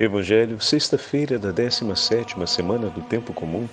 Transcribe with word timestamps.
Evangelho, 0.00 0.58
sexta-feira 0.58 1.38
da 1.38 1.52
17ª 1.52 2.46
semana 2.46 2.88
do 2.88 3.02
tempo 3.02 3.34
comum, 3.34 3.68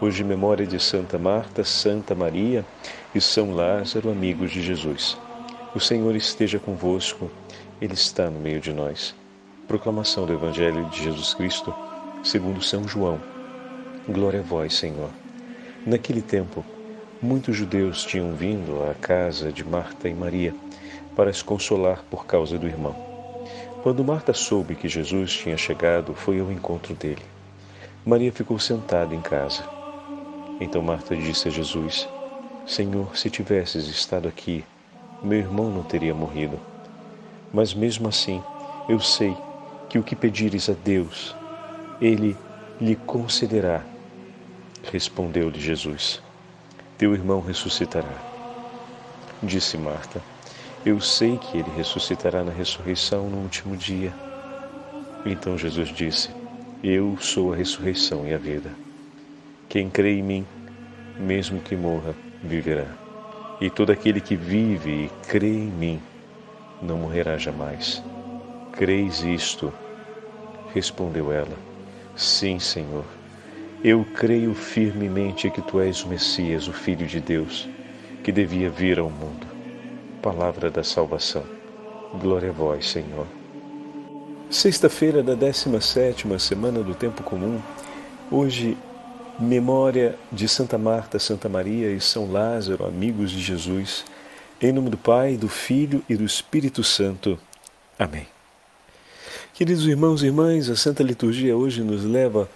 hoje 0.00 0.22
memória 0.22 0.64
de 0.64 0.78
Santa 0.78 1.18
Marta, 1.18 1.64
Santa 1.64 2.14
Maria 2.14 2.64
e 3.12 3.20
São 3.20 3.52
Lázaro, 3.52 4.08
amigos 4.08 4.52
de 4.52 4.62
Jesus. 4.62 5.18
O 5.74 5.80
Senhor 5.80 6.14
esteja 6.14 6.60
convosco, 6.60 7.28
ele 7.82 7.94
está 7.94 8.30
no 8.30 8.38
meio 8.38 8.60
de 8.60 8.72
nós. 8.72 9.16
Proclamação 9.66 10.24
do 10.24 10.32
Evangelho 10.32 10.88
de 10.90 11.02
Jesus 11.02 11.34
Cristo, 11.34 11.74
segundo 12.22 12.62
São 12.62 12.86
João. 12.86 13.20
Glória 14.08 14.38
a 14.38 14.44
vós, 14.44 14.74
Senhor. 14.74 15.10
Naquele 15.84 16.22
tempo, 16.22 16.64
muitos 17.20 17.56
judeus 17.56 18.04
tinham 18.04 18.32
vindo 18.32 18.80
à 18.88 18.94
casa 18.94 19.50
de 19.50 19.64
Marta 19.64 20.08
e 20.08 20.14
Maria 20.14 20.54
para 21.16 21.32
se 21.32 21.42
consolar 21.42 22.04
por 22.08 22.26
causa 22.26 22.56
do 22.56 22.68
irmão. 22.68 23.13
Quando 23.84 24.02
Marta 24.02 24.32
soube 24.32 24.74
que 24.74 24.88
Jesus 24.88 25.34
tinha 25.34 25.58
chegado, 25.58 26.14
foi 26.14 26.40
ao 26.40 26.50
encontro 26.50 26.94
dele. 26.94 27.20
Maria 28.02 28.32
ficou 28.32 28.58
sentada 28.58 29.14
em 29.14 29.20
casa. 29.20 29.62
Então 30.58 30.80
Marta 30.80 31.14
disse 31.14 31.48
a 31.48 31.50
Jesus: 31.50 32.08
Senhor, 32.66 33.14
se 33.14 33.28
tivesses 33.28 33.86
estado 33.86 34.26
aqui, 34.26 34.64
meu 35.22 35.38
irmão 35.38 35.70
não 35.70 35.82
teria 35.82 36.14
morrido. 36.14 36.58
Mas 37.52 37.74
mesmo 37.74 38.08
assim, 38.08 38.42
eu 38.88 38.98
sei 39.00 39.36
que 39.90 39.98
o 39.98 40.02
que 40.02 40.16
pedires 40.16 40.70
a 40.70 40.72
Deus, 40.72 41.36
ele 42.00 42.34
lhe 42.80 42.96
concederá. 42.96 43.84
Respondeu-lhe 44.90 45.60
Jesus: 45.60 46.22
Teu 46.96 47.12
irmão 47.12 47.42
ressuscitará. 47.42 48.16
Disse 49.42 49.76
Marta: 49.76 50.22
eu 50.84 51.00
sei 51.00 51.38
que 51.38 51.56
ele 51.56 51.70
ressuscitará 51.74 52.44
na 52.44 52.52
ressurreição 52.52 53.30
no 53.30 53.38
último 53.38 53.74
dia. 53.74 54.12
Então 55.24 55.56
Jesus 55.56 55.88
disse: 55.88 56.28
Eu 56.82 57.16
sou 57.18 57.54
a 57.54 57.56
ressurreição 57.56 58.26
e 58.26 58.34
a 58.34 58.38
vida. 58.38 58.70
Quem 59.66 59.88
crê 59.88 60.18
em 60.18 60.22
mim, 60.22 60.46
mesmo 61.18 61.58
que 61.60 61.74
morra, 61.74 62.14
viverá. 62.42 62.86
E 63.62 63.70
todo 63.70 63.92
aquele 63.92 64.20
que 64.20 64.36
vive 64.36 65.06
e 65.06 65.10
crê 65.26 65.54
em 65.54 65.70
mim, 65.70 66.02
não 66.82 66.98
morrerá 66.98 67.38
jamais. 67.38 68.02
Creis 68.72 69.22
isto? 69.22 69.72
Respondeu 70.74 71.32
ela: 71.32 71.56
Sim, 72.14 72.58
Senhor. 72.58 73.06
Eu 73.82 74.04
creio 74.14 74.54
firmemente 74.54 75.50
que 75.50 75.62
tu 75.62 75.80
és 75.80 76.02
o 76.04 76.08
Messias, 76.08 76.68
o 76.68 76.72
Filho 76.72 77.06
de 77.06 77.20
Deus, 77.20 77.68
que 78.22 78.32
devia 78.32 78.68
vir 78.68 78.98
ao 78.98 79.10
mundo 79.10 79.53
palavra 80.24 80.70
da 80.70 80.82
salvação. 80.82 81.44
Glória 82.18 82.48
a 82.48 82.52
vós, 82.52 82.88
Senhor. 82.88 83.26
Sexta-feira 84.48 85.22
da 85.22 85.34
17 85.34 86.26
semana 86.38 86.82
do 86.82 86.94
Tempo 86.94 87.22
Comum. 87.22 87.60
Hoje, 88.30 88.74
memória 89.38 90.16
de 90.32 90.48
Santa 90.48 90.78
Marta, 90.78 91.18
Santa 91.18 91.46
Maria 91.46 91.90
e 91.90 92.00
São 92.00 92.32
Lázaro, 92.32 92.86
amigos 92.86 93.30
de 93.30 93.38
Jesus. 93.38 94.02
Em 94.62 94.72
nome 94.72 94.88
do 94.88 94.96
Pai, 94.96 95.36
do 95.36 95.46
Filho 95.46 96.02
e 96.08 96.16
do 96.16 96.24
Espírito 96.24 96.82
Santo. 96.82 97.38
Amém. 97.98 98.26
Queridos 99.52 99.86
irmãos 99.86 100.22
e 100.22 100.26
irmãs, 100.26 100.70
a 100.70 100.76
Santa 100.76 101.02
Liturgia 101.02 101.54
hoje 101.54 101.82
nos 101.82 102.02
leva 102.02 102.48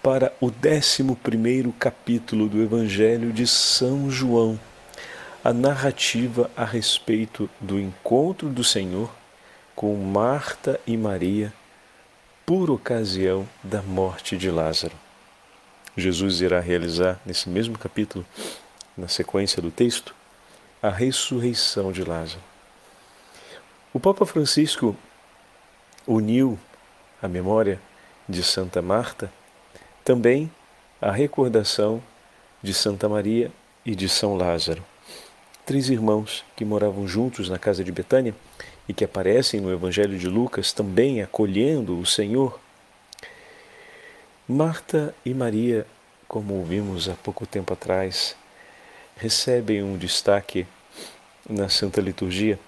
para 0.00 0.32
o 0.40 0.46
11 0.46 1.72
capítulo 1.80 2.48
do 2.48 2.62
Evangelho 2.62 3.32
de 3.32 3.44
São 3.44 4.08
João 4.08 4.56
a 5.48 5.52
narrativa 5.54 6.50
a 6.54 6.62
respeito 6.62 7.48
do 7.58 7.80
encontro 7.80 8.50
do 8.50 8.62
Senhor 8.62 9.10
com 9.74 9.96
Marta 9.96 10.78
e 10.86 10.94
Maria 10.94 11.50
por 12.44 12.70
ocasião 12.70 13.48
da 13.62 13.80
morte 13.80 14.36
de 14.36 14.50
Lázaro. 14.50 14.94
Jesus 15.96 16.42
irá 16.42 16.60
realizar 16.60 17.18
nesse 17.24 17.48
mesmo 17.48 17.78
capítulo, 17.78 18.26
na 18.94 19.08
sequência 19.08 19.62
do 19.62 19.70
texto, 19.70 20.14
a 20.82 20.90
ressurreição 20.90 21.92
de 21.92 22.04
Lázaro. 22.04 22.44
O 23.90 23.98
Papa 23.98 24.26
Francisco 24.26 24.94
uniu 26.06 26.58
a 27.22 27.26
memória 27.26 27.80
de 28.28 28.42
Santa 28.42 28.82
Marta 28.82 29.32
também 30.04 30.52
a 31.00 31.10
recordação 31.10 32.02
de 32.62 32.74
Santa 32.74 33.08
Maria 33.08 33.50
e 33.82 33.94
de 33.94 34.10
São 34.10 34.36
Lázaro 34.36 34.84
três 35.68 35.90
irmãos 35.90 36.46
que 36.56 36.64
moravam 36.64 37.06
juntos 37.06 37.50
na 37.50 37.58
casa 37.58 37.84
de 37.84 37.92
Betânia 37.92 38.34
e 38.88 38.94
que 38.94 39.04
aparecem 39.04 39.60
no 39.60 39.70
Evangelho 39.70 40.18
de 40.18 40.26
Lucas 40.26 40.72
também 40.72 41.20
acolhendo 41.20 41.98
o 41.98 42.06
Senhor. 42.06 42.58
Marta 44.48 45.14
e 45.26 45.34
Maria, 45.34 45.86
como 46.26 46.54
ouvimos 46.54 47.06
há 47.06 47.12
pouco 47.12 47.46
tempo 47.46 47.74
atrás, 47.74 48.34
recebem 49.14 49.82
um 49.82 49.98
destaque 49.98 50.66
na 51.46 51.68
Santa 51.68 52.00
Liturgia 52.00 52.58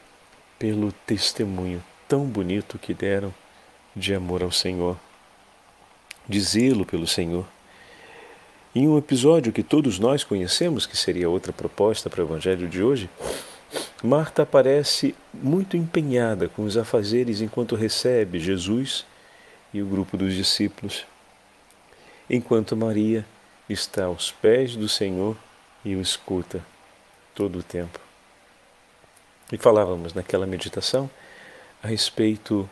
pelo 0.58 0.92
testemunho 0.92 1.82
tão 2.06 2.26
bonito 2.26 2.78
que 2.78 2.92
deram 2.92 3.32
de 3.96 4.14
amor 4.14 4.42
ao 4.42 4.52
Senhor, 4.52 4.94
de 6.28 6.38
zelo 6.38 6.84
pelo 6.84 7.06
Senhor 7.06 7.46
em 8.74 8.86
um 8.86 8.96
episódio 8.96 9.52
que 9.52 9.62
todos 9.62 9.98
nós 9.98 10.22
conhecemos, 10.22 10.86
que 10.86 10.96
seria 10.96 11.28
outra 11.28 11.52
proposta 11.52 12.08
para 12.08 12.22
o 12.22 12.26
Evangelho 12.26 12.68
de 12.68 12.82
hoje, 12.82 13.10
Marta 14.02 14.42
aparece 14.42 15.14
muito 15.34 15.76
empenhada 15.76 16.48
com 16.48 16.62
os 16.62 16.76
afazeres 16.76 17.40
enquanto 17.40 17.74
recebe 17.74 18.38
Jesus 18.38 19.04
e 19.74 19.82
o 19.82 19.86
grupo 19.86 20.16
dos 20.16 20.34
discípulos, 20.34 21.04
enquanto 22.28 22.76
Maria 22.76 23.26
está 23.68 24.04
aos 24.04 24.30
pés 24.30 24.76
do 24.76 24.88
Senhor 24.88 25.36
e 25.84 25.94
o 25.96 26.00
escuta 26.00 26.64
todo 27.34 27.58
o 27.58 27.62
tempo. 27.62 27.98
E 29.52 29.58
falávamos 29.58 30.14
naquela 30.14 30.46
meditação 30.46 31.10
a 31.82 31.88
respeito 31.88 32.68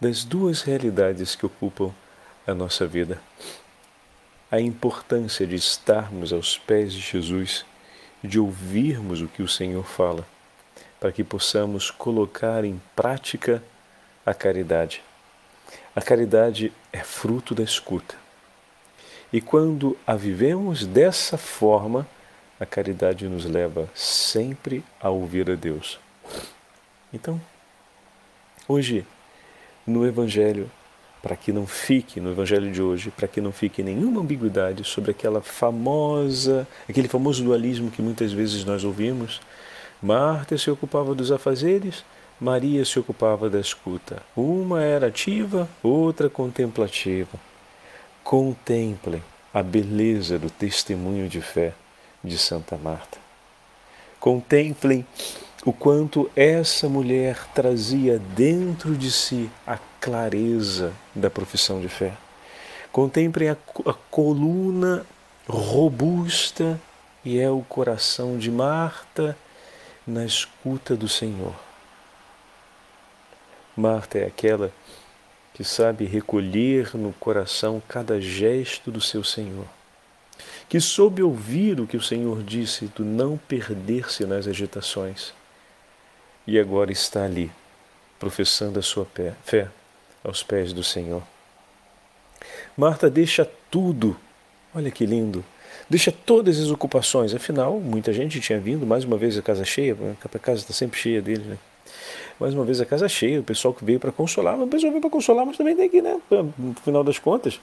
das 0.00 0.24
duas 0.24 0.62
realidades 0.62 1.34
que 1.34 1.44
ocupam 1.44 1.92
a 2.46 2.54
nossa 2.54 2.86
vida 2.86 3.20
a 4.56 4.60
importância 4.60 5.46
de 5.46 5.54
estarmos 5.54 6.32
aos 6.32 6.56
pés 6.56 6.94
de 6.94 7.00
Jesus, 7.00 7.66
de 8.24 8.40
ouvirmos 8.40 9.20
o 9.20 9.28
que 9.28 9.42
o 9.42 9.48
Senhor 9.48 9.84
fala, 9.84 10.26
para 10.98 11.12
que 11.12 11.22
possamos 11.22 11.90
colocar 11.90 12.64
em 12.64 12.80
prática 12.94 13.62
a 14.24 14.32
caridade. 14.32 15.02
A 15.94 16.00
caridade 16.00 16.72
é 16.90 17.00
fruto 17.00 17.54
da 17.54 17.62
escuta. 17.62 18.14
E 19.30 19.42
quando 19.42 19.94
a 20.06 20.14
vivemos 20.14 20.86
dessa 20.86 21.36
forma, 21.36 22.08
a 22.58 22.64
caridade 22.64 23.28
nos 23.28 23.44
leva 23.44 23.90
sempre 23.94 24.82
a 24.98 25.10
ouvir 25.10 25.50
a 25.50 25.54
Deus. 25.54 26.00
Então, 27.12 27.38
hoje, 28.66 29.06
no 29.86 30.06
Evangelho, 30.06 30.70
para 31.26 31.34
que 31.34 31.52
não 31.52 31.66
fique 31.66 32.20
no 32.20 32.30
evangelho 32.30 32.70
de 32.70 32.80
hoje, 32.80 33.10
para 33.10 33.26
que 33.26 33.40
não 33.40 33.50
fique 33.50 33.82
nenhuma 33.82 34.20
ambiguidade 34.20 34.84
sobre 34.84 35.10
aquela 35.10 35.40
famosa, 35.40 36.68
aquele 36.88 37.08
famoso 37.08 37.42
dualismo 37.42 37.90
que 37.90 38.00
muitas 38.00 38.32
vezes 38.32 38.64
nós 38.64 38.84
ouvimos. 38.84 39.40
Marta 40.00 40.56
se 40.56 40.70
ocupava 40.70 41.16
dos 41.16 41.32
afazeres, 41.32 42.04
Maria 42.40 42.84
se 42.84 43.00
ocupava 43.00 43.50
da 43.50 43.58
escuta. 43.58 44.22
Uma 44.36 44.84
era 44.84 45.08
ativa, 45.08 45.68
outra 45.82 46.30
contemplativa. 46.30 47.40
Contemplem 48.22 49.20
a 49.52 49.64
beleza 49.64 50.38
do 50.38 50.48
testemunho 50.48 51.28
de 51.28 51.40
fé 51.40 51.74
de 52.22 52.38
Santa 52.38 52.76
Marta. 52.76 53.18
Contemplem 54.20 55.04
o 55.66 55.72
quanto 55.72 56.30
essa 56.36 56.88
mulher 56.88 57.44
trazia 57.52 58.20
dentro 58.20 58.94
de 58.94 59.10
si 59.10 59.50
a 59.66 59.76
clareza 60.00 60.92
da 61.12 61.28
profissão 61.28 61.80
de 61.80 61.88
fé. 61.88 62.16
Contemplem 62.92 63.48
a, 63.48 63.56
a 63.84 63.92
coluna 63.92 65.04
robusta 65.48 66.80
e 67.24 67.40
é 67.40 67.50
o 67.50 67.62
coração 67.62 68.38
de 68.38 68.48
Marta 68.48 69.36
na 70.06 70.24
escuta 70.24 70.94
do 70.94 71.08
Senhor. 71.08 71.56
Marta 73.76 74.18
é 74.18 74.24
aquela 74.24 74.70
que 75.52 75.64
sabe 75.64 76.04
recolher 76.04 76.96
no 76.96 77.12
coração 77.14 77.82
cada 77.88 78.20
gesto 78.20 78.92
do 78.92 79.00
seu 79.00 79.24
Senhor, 79.24 79.66
que 80.68 80.78
soube 80.78 81.24
ouvir 81.24 81.80
o 81.80 81.88
que 81.88 81.96
o 81.96 82.02
Senhor 82.02 82.44
disse 82.44 82.86
do 82.86 83.04
não 83.04 83.36
perder-se 83.36 84.24
nas 84.24 84.46
agitações 84.46 85.34
e 86.46 86.58
agora 86.58 86.92
está 86.92 87.24
ali, 87.24 87.50
professando 88.18 88.78
a 88.78 88.82
sua 88.82 89.06
fé 89.44 89.68
aos 90.22 90.42
pés 90.42 90.72
do 90.72 90.82
Senhor. 90.82 91.22
Marta 92.76 93.08
deixa 93.10 93.48
tudo, 93.70 94.16
olha 94.74 94.90
que 94.90 95.06
lindo, 95.06 95.44
deixa 95.88 96.12
todas 96.12 96.60
as 96.60 96.70
ocupações, 96.70 97.34
afinal, 97.34 97.80
muita 97.80 98.12
gente 98.12 98.40
tinha 98.40 98.60
vindo, 98.60 98.86
mais 98.86 99.04
uma 99.04 99.16
vez 99.16 99.36
a 99.36 99.42
casa 99.42 99.64
cheia, 99.64 99.96
a 100.22 100.38
casa 100.38 100.60
está 100.60 100.74
sempre 100.74 100.98
cheia 100.98 101.22
dele, 101.22 101.44
né? 101.44 101.58
Mais 102.38 102.52
uma 102.52 102.64
vez 102.64 102.80
a 102.80 102.86
casa 102.86 103.08
cheia, 103.08 103.40
o 103.40 103.44
pessoal 103.44 103.72
que 103.72 103.84
veio 103.84 103.98
para 103.98 104.12
consolar, 104.12 104.60
o 104.60 104.68
pessoal 104.68 104.90
veio 104.90 105.00
para 105.00 105.10
consolar, 105.10 105.46
mas 105.46 105.56
também 105.56 105.74
tem 105.74 105.88
que, 105.88 106.02
né, 106.02 106.20
no 106.58 106.74
final 106.84 107.02
das 107.02 107.18
contas, 107.18 107.58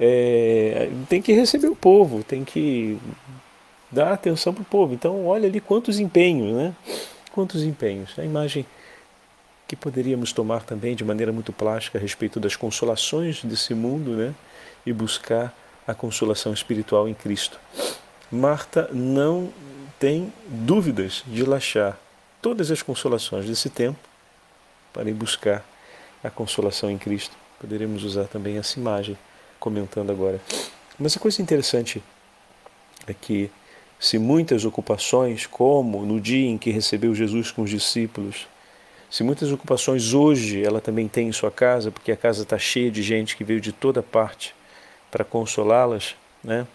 é, 0.00 0.90
tem 1.08 1.22
que 1.22 1.32
receber 1.32 1.68
o 1.68 1.76
povo, 1.76 2.24
tem 2.24 2.42
que 2.42 2.98
dar 3.90 4.12
atenção 4.12 4.52
para 4.54 4.62
o 4.62 4.64
povo. 4.64 4.94
Então, 4.94 5.26
olha 5.26 5.46
ali 5.46 5.60
quantos 5.60 5.98
empenhos, 6.00 6.56
né? 6.56 6.74
Quantos 7.32 7.62
empenhos. 7.62 8.18
A 8.18 8.24
imagem 8.24 8.66
que 9.68 9.76
poderíamos 9.76 10.32
tomar 10.32 10.64
também 10.64 10.96
de 10.96 11.04
maneira 11.04 11.32
muito 11.32 11.52
plástica 11.52 11.96
a 11.96 12.00
respeito 12.00 12.40
das 12.40 12.56
consolações 12.56 13.44
desse 13.44 13.72
mundo, 13.72 14.16
né? 14.16 14.34
E 14.84 14.92
buscar 14.92 15.54
a 15.86 15.94
consolação 15.94 16.52
espiritual 16.52 17.08
em 17.08 17.14
Cristo. 17.14 17.58
Marta 18.32 18.88
não 18.92 19.52
tem 19.98 20.32
dúvidas 20.48 21.22
de 21.26 21.44
laxar 21.44 21.98
todas 22.42 22.70
as 22.70 22.82
consolações 22.82 23.46
desse 23.46 23.70
tempo 23.70 23.98
para 24.92 25.08
ir 25.08 25.14
buscar 25.14 25.64
a 26.22 26.30
consolação 26.30 26.90
em 26.90 26.98
Cristo. 26.98 27.36
Poderemos 27.60 28.02
usar 28.02 28.24
também 28.24 28.56
essa 28.56 28.78
imagem 28.78 29.16
comentando 29.58 30.10
agora. 30.10 30.40
Mas 30.98 31.16
a 31.16 31.20
coisa 31.20 31.40
interessante 31.40 32.02
é 33.06 33.14
que 33.14 33.50
se 34.00 34.18
muitas 34.18 34.64
ocupações, 34.64 35.46
como 35.46 36.06
no 36.06 36.18
dia 36.18 36.48
em 36.48 36.56
que 36.56 36.70
recebeu 36.70 37.14
Jesus 37.14 37.50
com 37.50 37.60
os 37.62 37.70
discípulos, 37.70 38.48
se 39.10 39.22
muitas 39.22 39.52
ocupações 39.52 40.14
hoje 40.14 40.64
ela 40.64 40.80
também 40.80 41.06
tem 41.06 41.28
em 41.28 41.32
sua 41.32 41.50
casa, 41.50 41.90
porque 41.90 42.10
a 42.10 42.16
casa 42.16 42.42
está 42.42 42.58
cheia 42.58 42.90
de 42.90 43.02
gente 43.02 43.36
que 43.36 43.44
veio 43.44 43.60
de 43.60 43.72
toda 43.72 44.02
parte 44.02 44.54
para 45.10 45.22
consolá-las, 45.22 46.16
né? 46.42 46.66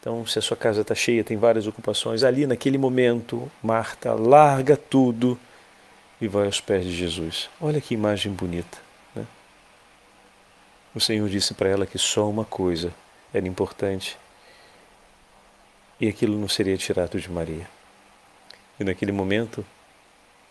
Então, 0.00 0.26
se 0.26 0.38
a 0.38 0.42
sua 0.42 0.56
casa 0.56 0.80
está 0.80 0.94
cheia, 0.94 1.22
tem 1.22 1.36
várias 1.36 1.66
ocupações, 1.66 2.24
ali 2.24 2.46
naquele 2.46 2.78
momento, 2.78 3.50
Marta 3.62 4.14
larga 4.14 4.76
tudo 4.76 5.38
e 6.20 6.26
vai 6.26 6.46
aos 6.46 6.60
pés 6.60 6.84
de 6.84 6.96
Jesus. 6.96 7.48
Olha 7.60 7.80
que 7.80 7.94
imagem 7.94 8.32
bonita. 8.32 8.78
Né? 9.14 9.26
O 10.94 11.00
Senhor 11.00 11.28
disse 11.28 11.52
para 11.52 11.68
ela 11.68 11.86
que 11.86 11.98
só 11.98 12.28
uma 12.28 12.46
coisa 12.46 12.92
era 13.32 13.46
importante 13.46 14.16
e 16.00 16.08
aquilo 16.08 16.38
não 16.38 16.48
seria 16.48 16.76
tirado 16.76 17.20
de 17.20 17.30
Maria. 17.30 17.68
E 18.78 18.84
naquele 18.84 19.12
momento, 19.12 19.64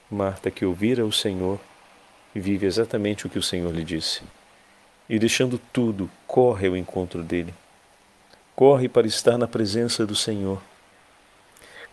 Marta, 0.10 0.51
que 0.51 0.66
ouvira 0.66 1.06
o 1.06 1.12
Senhor, 1.12 1.60
vive 2.34 2.66
exatamente 2.66 3.25
o 3.25 3.30
que 3.30 3.40
o 3.40 3.44
Senhor 3.44 3.74
lhe 3.74 3.84
disse. 3.84 4.22
E 5.10 5.18
deixando 5.18 5.60
tudo, 5.74 6.10
corre 6.28 6.68
ao 6.68 6.78
encontro 6.78 7.24
dele 7.24 7.54
corre 8.60 8.90
para 8.90 9.07
estar 9.07 9.38
na 9.38 9.48
presença 9.48 10.06
do 10.06 10.13
Senhor, 10.13 10.62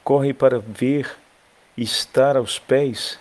corre 0.03 0.35
para 0.35 0.59
ver 0.59 1.17
e 1.77 1.85
estar 1.85 2.37
aos 2.37 2.59
pés 2.59 3.21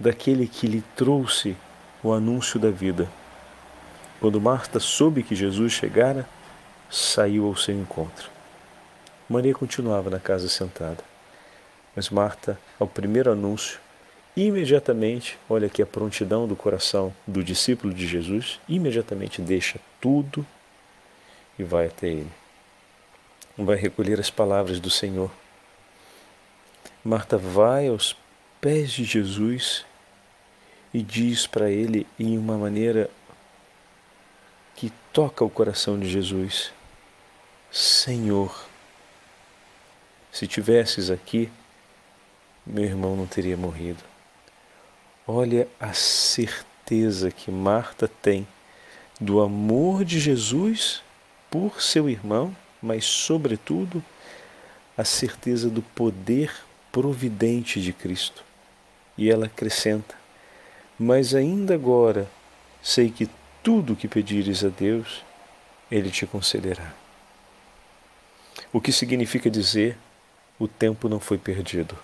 daquele 0.00 0.46
que 0.48 0.66
lhe 0.66 0.82
trouxe 0.96 1.54
o 2.02 2.14
anúncio 2.14 2.58
da 2.58 2.70
vida. 2.70 3.10
Quando 4.18 4.40
Marta 4.40 4.80
soube 4.80 5.22
que 5.22 5.34
Jesus 5.34 5.74
chegara, 5.74 6.26
saiu 6.88 7.44
ao 7.44 7.54
seu 7.54 7.74
encontro. 7.74 8.35
Maria 9.28 9.54
continuava 9.54 10.10
na 10.10 10.20
casa 10.20 10.48
sentada, 10.48 11.02
mas 11.94 12.10
Marta, 12.10 12.58
ao 12.78 12.86
primeiro 12.86 13.32
anúncio, 13.32 13.80
imediatamente, 14.36 15.38
olha 15.48 15.66
aqui 15.66 15.82
a 15.82 15.86
prontidão 15.86 16.46
do 16.46 16.54
coração 16.54 17.14
do 17.26 17.42
discípulo 17.42 17.92
de 17.92 18.06
Jesus, 18.06 18.60
imediatamente 18.68 19.42
deixa 19.42 19.80
tudo 20.00 20.46
e 21.58 21.64
vai 21.64 21.86
até 21.86 22.08
ele 22.08 22.32
vai 23.64 23.76
recolher 23.76 24.20
as 24.20 24.30
palavras 24.30 24.78
do 24.78 24.90
Senhor. 24.90 25.30
Marta 27.02 27.38
vai 27.38 27.88
aos 27.88 28.16
pés 28.60 28.90
de 28.92 29.04
Jesus 29.04 29.86
e 30.92 31.02
diz 31.02 31.46
para 31.46 31.70
ele 31.70 32.06
em 32.18 32.36
uma 32.36 32.58
maneira 32.58 33.08
que 34.74 34.92
toca 35.12 35.44
o 35.44 35.50
coração 35.50 35.98
de 35.98 36.08
Jesus: 36.08 36.72
Senhor, 37.70 38.65
se 40.32 40.46
tivesses 40.46 41.10
aqui, 41.10 41.50
meu 42.66 42.84
irmão 42.84 43.16
não 43.16 43.26
teria 43.26 43.56
morrido. 43.56 44.02
Olha 45.26 45.68
a 45.80 45.92
certeza 45.92 47.30
que 47.30 47.50
Marta 47.50 48.06
tem 48.06 48.46
do 49.20 49.40
amor 49.40 50.04
de 50.04 50.20
Jesus 50.20 51.02
por 51.50 51.80
seu 51.80 52.08
irmão 52.08 52.54
mas, 52.86 53.04
sobretudo, 53.04 54.02
a 54.96 55.04
certeza 55.04 55.68
do 55.68 55.82
poder 55.82 56.52
providente 56.92 57.80
de 57.80 57.92
Cristo. 57.92 58.44
E 59.18 59.30
ela 59.30 59.46
acrescenta: 59.46 60.14
Mas 60.98 61.34
ainda 61.34 61.74
agora 61.74 62.28
sei 62.82 63.10
que 63.10 63.28
tudo 63.62 63.92
o 63.92 63.96
que 63.96 64.06
pedires 64.06 64.64
a 64.64 64.68
Deus, 64.68 65.24
Ele 65.90 66.10
te 66.10 66.26
concederá. 66.26 66.94
O 68.72 68.80
que 68.80 68.92
significa 68.92 69.50
dizer: 69.50 69.98
o 70.58 70.66
tempo 70.66 71.08
não 71.08 71.20
foi 71.20 71.38
perdido. 71.38 71.96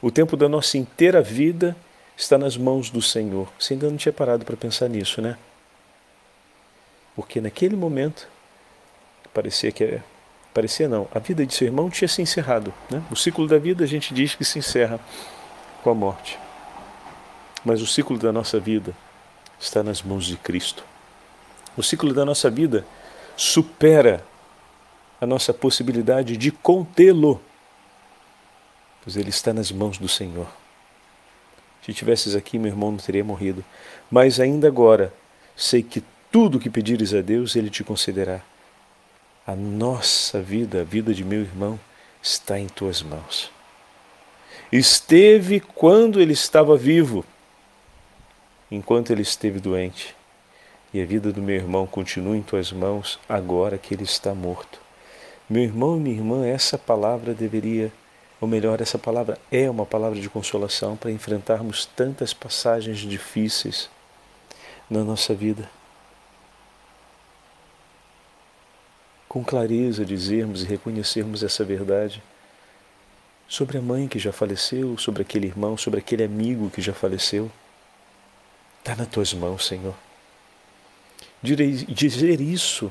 O 0.00 0.10
tempo 0.10 0.36
da 0.36 0.48
nossa 0.48 0.78
inteira 0.78 1.20
vida 1.20 1.76
está 2.16 2.38
nas 2.38 2.56
mãos 2.56 2.90
do 2.90 3.02
Senhor. 3.02 3.48
Você 3.58 3.74
ainda 3.74 3.90
não 3.90 3.96
tinha 3.96 4.12
parado 4.12 4.44
para 4.44 4.56
pensar 4.56 4.88
nisso, 4.88 5.20
né? 5.20 5.36
Porque 7.14 7.40
naquele 7.40 7.76
momento 7.76 8.26
parecia 9.34 9.70
que 9.70 9.84
é, 9.84 10.02
parecia 10.52 10.88
não, 10.88 11.08
a 11.14 11.18
vida 11.18 11.44
de 11.44 11.54
seu 11.54 11.66
irmão 11.66 11.90
tinha 11.90 12.08
se 12.08 12.22
encerrado. 12.22 12.72
Né? 12.90 13.02
O 13.10 13.16
ciclo 13.16 13.46
da 13.46 13.58
vida 13.58 13.84
a 13.84 13.86
gente 13.86 14.14
diz 14.14 14.34
que 14.34 14.44
se 14.44 14.58
encerra 14.58 14.98
com 15.82 15.90
a 15.90 15.94
morte. 15.94 16.38
Mas 17.64 17.82
o 17.82 17.86
ciclo 17.86 18.18
da 18.18 18.32
nossa 18.32 18.58
vida 18.58 18.94
está 19.58 19.82
nas 19.82 20.02
mãos 20.02 20.24
de 20.24 20.36
Cristo. 20.36 20.84
O 21.76 21.82
ciclo 21.82 22.12
da 22.12 22.24
nossa 22.24 22.50
vida 22.50 22.84
supera 23.36 24.24
a 25.22 25.26
nossa 25.26 25.54
possibilidade 25.54 26.36
de 26.36 26.50
contê-lo, 26.50 27.40
pois 29.04 29.16
ele 29.16 29.30
está 29.30 29.52
nas 29.52 29.70
mãos 29.70 29.96
do 29.96 30.08
Senhor. 30.08 30.48
Se 31.86 31.94
tivesses 31.94 32.34
aqui, 32.34 32.58
meu 32.58 32.72
irmão 32.72 32.90
não 32.90 32.98
teria 32.98 33.22
morrido. 33.22 33.64
Mas 34.10 34.40
ainda 34.40 34.66
agora, 34.66 35.14
sei 35.54 35.80
que 35.80 36.02
tudo 36.28 36.58
que 36.58 36.68
pedires 36.68 37.14
a 37.14 37.20
Deus, 37.20 37.54
ele 37.54 37.70
te 37.70 37.84
concederá. 37.84 38.40
A 39.46 39.54
nossa 39.54 40.42
vida, 40.42 40.80
a 40.80 40.84
vida 40.84 41.14
de 41.14 41.22
meu 41.22 41.42
irmão, 41.42 41.78
está 42.20 42.58
em 42.58 42.66
tuas 42.66 43.00
mãos. 43.00 43.48
Esteve 44.72 45.60
quando 45.60 46.20
ele 46.20 46.32
estava 46.32 46.76
vivo, 46.76 47.24
enquanto 48.68 49.12
ele 49.12 49.22
esteve 49.22 49.60
doente. 49.60 50.16
E 50.92 51.00
a 51.00 51.06
vida 51.06 51.32
do 51.32 51.40
meu 51.40 51.54
irmão 51.54 51.86
continua 51.86 52.36
em 52.36 52.42
tuas 52.42 52.72
mãos 52.72 53.20
agora 53.28 53.78
que 53.78 53.94
ele 53.94 54.02
está 54.02 54.34
morto. 54.34 54.81
Meu 55.52 55.64
irmão 55.64 55.98
e 55.98 56.00
minha 56.00 56.16
irmã, 56.16 56.46
essa 56.46 56.78
palavra 56.78 57.34
deveria, 57.34 57.92
ou 58.40 58.48
melhor, 58.48 58.80
essa 58.80 58.98
palavra 58.98 59.38
é 59.50 59.68
uma 59.68 59.84
palavra 59.84 60.18
de 60.18 60.30
consolação 60.30 60.96
para 60.96 61.10
enfrentarmos 61.10 61.84
tantas 61.84 62.32
passagens 62.32 63.00
difíceis 63.00 63.90
na 64.88 65.04
nossa 65.04 65.34
vida. 65.34 65.68
com 69.28 69.44
clareza 69.44 70.06
dizermos 70.06 70.62
e 70.62 70.66
reconhecermos 70.66 71.42
essa 71.42 71.64
verdade 71.64 72.22
sobre 73.46 73.76
a 73.76 73.82
mãe 73.82 74.08
que 74.08 74.18
já 74.18 74.32
faleceu, 74.32 74.96
sobre 74.96 75.20
aquele 75.20 75.46
irmão, 75.46 75.76
sobre 75.76 76.00
aquele 76.00 76.24
amigo 76.24 76.70
que 76.70 76.80
já 76.80 76.94
faleceu. 76.94 77.50
Está 78.78 78.94
nas 78.94 79.08
tuas 79.08 79.32
mãos, 79.34 79.66
Senhor. 79.66 79.94
Dizer 81.42 82.40
isso 82.40 82.90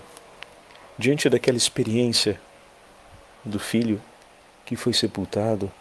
diante 0.97 1.29
daquela 1.29 1.57
experiência 1.57 2.39
do 3.43 3.59
filho 3.59 4.01
que 4.65 4.75
foi 4.75 4.93
sepultado, 4.93 5.71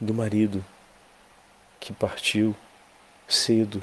do 0.00 0.14
marido 0.14 0.64
que 1.78 1.92
partiu 1.92 2.54
cedo, 3.26 3.82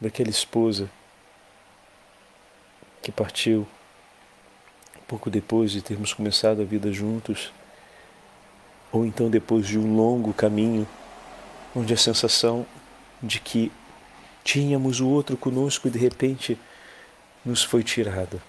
daquela 0.00 0.30
esposa 0.30 0.90
que 3.02 3.12
partiu 3.12 3.66
pouco 5.06 5.28
depois 5.28 5.72
de 5.72 5.82
termos 5.82 6.12
começado 6.12 6.62
a 6.62 6.64
vida 6.64 6.92
juntos, 6.92 7.52
ou 8.92 9.04
então 9.04 9.28
depois 9.28 9.66
de 9.66 9.78
um 9.78 9.96
longo 9.96 10.32
caminho, 10.32 10.86
onde 11.74 11.92
a 11.92 11.96
sensação 11.96 12.64
de 13.22 13.40
que 13.40 13.72
tínhamos 14.44 15.00
o 15.00 15.08
outro 15.08 15.36
conosco 15.36 15.88
e 15.88 15.90
de 15.90 15.98
repente 15.98 16.58
nos 17.44 17.62
foi 17.62 17.82
tirado, 17.82 18.40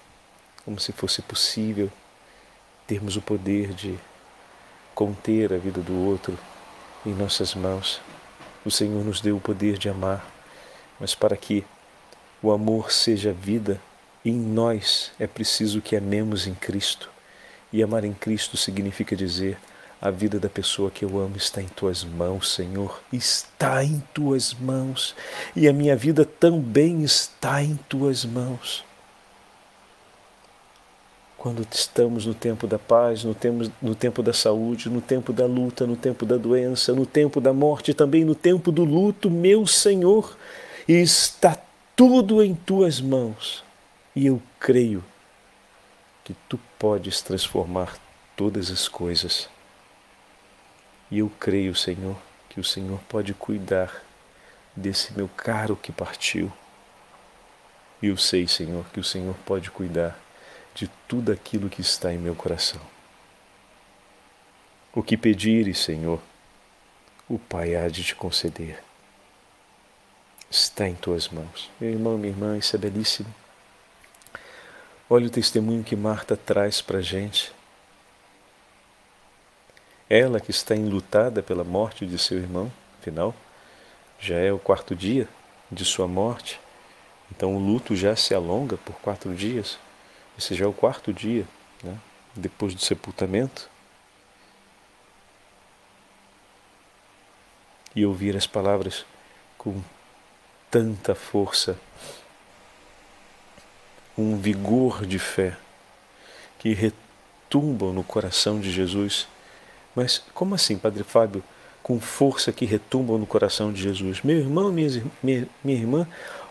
como 0.64 0.78
se 0.78 0.92
fosse 0.92 1.20
possível 1.20 1.90
termos 2.86 3.16
o 3.16 3.22
poder 3.22 3.72
de 3.74 3.98
conter 4.94 5.52
a 5.52 5.58
vida 5.58 5.80
do 5.80 5.94
outro 5.94 6.38
em 7.04 7.12
nossas 7.14 7.54
mãos. 7.54 8.00
O 8.64 8.70
Senhor 8.70 9.04
nos 9.04 9.20
deu 9.20 9.36
o 9.36 9.40
poder 9.40 9.78
de 9.78 9.88
amar, 9.88 10.24
mas 11.00 11.14
para 11.14 11.36
que 11.36 11.64
o 12.42 12.50
amor 12.50 12.92
seja 12.92 13.32
vida, 13.32 13.80
em 14.24 14.34
nós 14.34 15.10
é 15.18 15.26
preciso 15.26 15.80
que 15.80 15.96
amemos 15.96 16.46
em 16.46 16.54
Cristo. 16.54 17.10
E 17.72 17.82
amar 17.82 18.04
em 18.04 18.12
Cristo 18.12 18.56
significa 18.56 19.16
dizer: 19.16 19.58
A 20.00 20.10
vida 20.10 20.38
da 20.38 20.48
pessoa 20.48 20.90
que 20.90 21.04
eu 21.04 21.18
amo 21.18 21.36
está 21.36 21.62
em 21.62 21.68
tuas 21.68 22.04
mãos, 22.04 22.52
Senhor. 22.52 23.00
Está 23.12 23.82
em 23.82 24.02
tuas 24.12 24.54
mãos. 24.54 25.14
E 25.56 25.66
a 25.66 25.72
minha 25.72 25.96
vida 25.96 26.24
também 26.24 27.02
está 27.02 27.62
em 27.62 27.76
tuas 27.88 28.24
mãos. 28.24 28.84
Quando 31.42 31.66
estamos 31.72 32.24
no 32.24 32.34
tempo 32.34 32.68
da 32.68 32.78
paz, 32.78 33.24
no 33.24 33.34
tempo, 33.34 33.68
no 33.82 33.96
tempo 33.96 34.22
da 34.22 34.32
saúde, 34.32 34.88
no 34.88 35.00
tempo 35.00 35.32
da 35.32 35.44
luta, 35.44 35.84
no 35.84 35.96
tempo 35.96 36.24
da 36.24 36.36
doença, 36.36 36.92
no 36.92 37.04
tempo 37.04 37.40
da 37.40 37.52
morte, 37.52 37.92
também 37.92 38.24
no 38.24 38.32
tempo 38.32 38.70
do 38.70 38.84
luto, 38.84 39.28
meu 39.28 39.66
Senhor, 39.66 40.36
está 40.86 41.58
tudo 41.96 42.44
em 42.44 42.54
tuas 42.54 43.00
mãos. 43.00 43.64
E 44.14 44.26
eu 44.26 44.40
creio 44.60 45.02
que 46.22 46.32
tu 46.48 46.60
podes 46.78 47.20
transformar 47.20 47.98
todas 48.36 48.70
as 48.70 48.86
coisas. 48.86 49.48
E 51.10 51.18
eu 51.18 51.32
creio, 51.40 51.74
Senhor, 51.74 52.16
que 52.48 52.60
o 52.60 52.64
Senhor 52.64 53.00
pode 53.08 53.34
cuidar 53.34 54.04
desse 54.76 55.12
meu 55.12 55.28
caro 55.36 55.74
que 55.74 55.90
partiu. 55.90 56.52
E 58.00 58.06
eu 58.06 58.16
sei, 58.16 58.46
Senhor, 58.46 58.84
que 58.92 59.00
o 59.00 59.04
Senhor 59.04 59.34
pode 59.44 59.68
cuidar 59.72 60.16
de 60.74 60.88
tudo 61.08 61.32
aquilo 61.32 61.68
que 61.68 61.80
está 61.80 62.12
em 62.12 62.18
meu 62.18 62.34
coração. 62.34 62.80
O 64.94 65.02
que 65.02 65.16
pedires, 65.16 65.78
Senhor, 65.78 66.20
o 67.28 67.38
Pai 67.38 67.74
há 67.74 67.88
de 67.88 68.04
te 68.04 68.14
conceder. 68.14 68.82
Está 70.50 70.88
em 70.88 70.94
tuas 70.94 71.28
mãos. 71.28 71.70
Meu 71.80 71.90
irmão, 71.90 72.18
minha 72.18 72.32
irmã, 72.32 72.58
isso 72.58 72.76
é 72.76 72.78
belíssimo. 72.78 73.32
Olha 75.08 75.26
o 75.26 75.30
testemunho 75.30 75.82
que 75.82 75.96
Marta 75.96 76.36
traz 76.36 76.82
para 76.82 76.98
a 76.98 77.02
gente 77.02 77.52
ela 80.12 80.38
que 80.38 80.50
está 80.50 80.76
enlutada 80.76 81.42
pela 81.42 81.64
morte 81.64 82.04
de 82.04 82.18
seu 82.18 82.36
irmão, 82.36 82.70
afinal, 83.00 83.34
já 84.20 84.36
é 84.36 84.52
o 84.52 84.58
quarto 84.58 84.94
dia 84.94 85.26
de 85.70 85.86
sua 85.86 86.06
morte, 86.06 86.60
então 87.34 87.56
o 87.56 87.58
luto 87.58 87.96
já 87.96 88.14
se 88.14 88.34
alonga 88.34 88.76
por 88.76 88.94
quatro 88.96 89.34
dias. 89.34 89.78
Esse 90.38 90.54
já 90.54 90.64
é 90.64 90.68
o 90.68 90.72
quarto 90.72 91.12
dia, 91.12 91.46
né? 91.82 91.98
depois 92.34 92.74
do 92.74 92.80
sepultamento. 92.80 93.70
E 97.94 98.06
ouvir 98.06 98.36
as 98.36 98.46
palavras 98.46 99.04
com 99.58 99.82
tanta 100.70 101.14
força, 101.14 101.78
um 104.16 104.36
vigor 104.36 105.04
de 105.04 105.18
fé 105.18 105.56
que 106.58 106.72
retumbam 106.72 107.92
no 107.92 108.02
coração 108.02 108.58
de 108.58 108.72
Jesus 108.72 109.28
mas 109.94 110.22
como 110.34 110.54
assim, 110.54 110.78
Padre 110.78 111.04
Fábio, 111.04 111.42
com 111.82 112.00
força 112.00 112.52
que 112.52 112.64
retumbam 112.64 113.18
no 113.18 113.26
coração 113.26 113.72
de 113.72 113.82
Jesus? 113.82 114.22
Meu 114.22 114.38
irmão, 114.38 114.72
minha, 114.72 115.02
minha, 115.22 115.48
minha 115.62 115.78
irmã, 115.78 116.06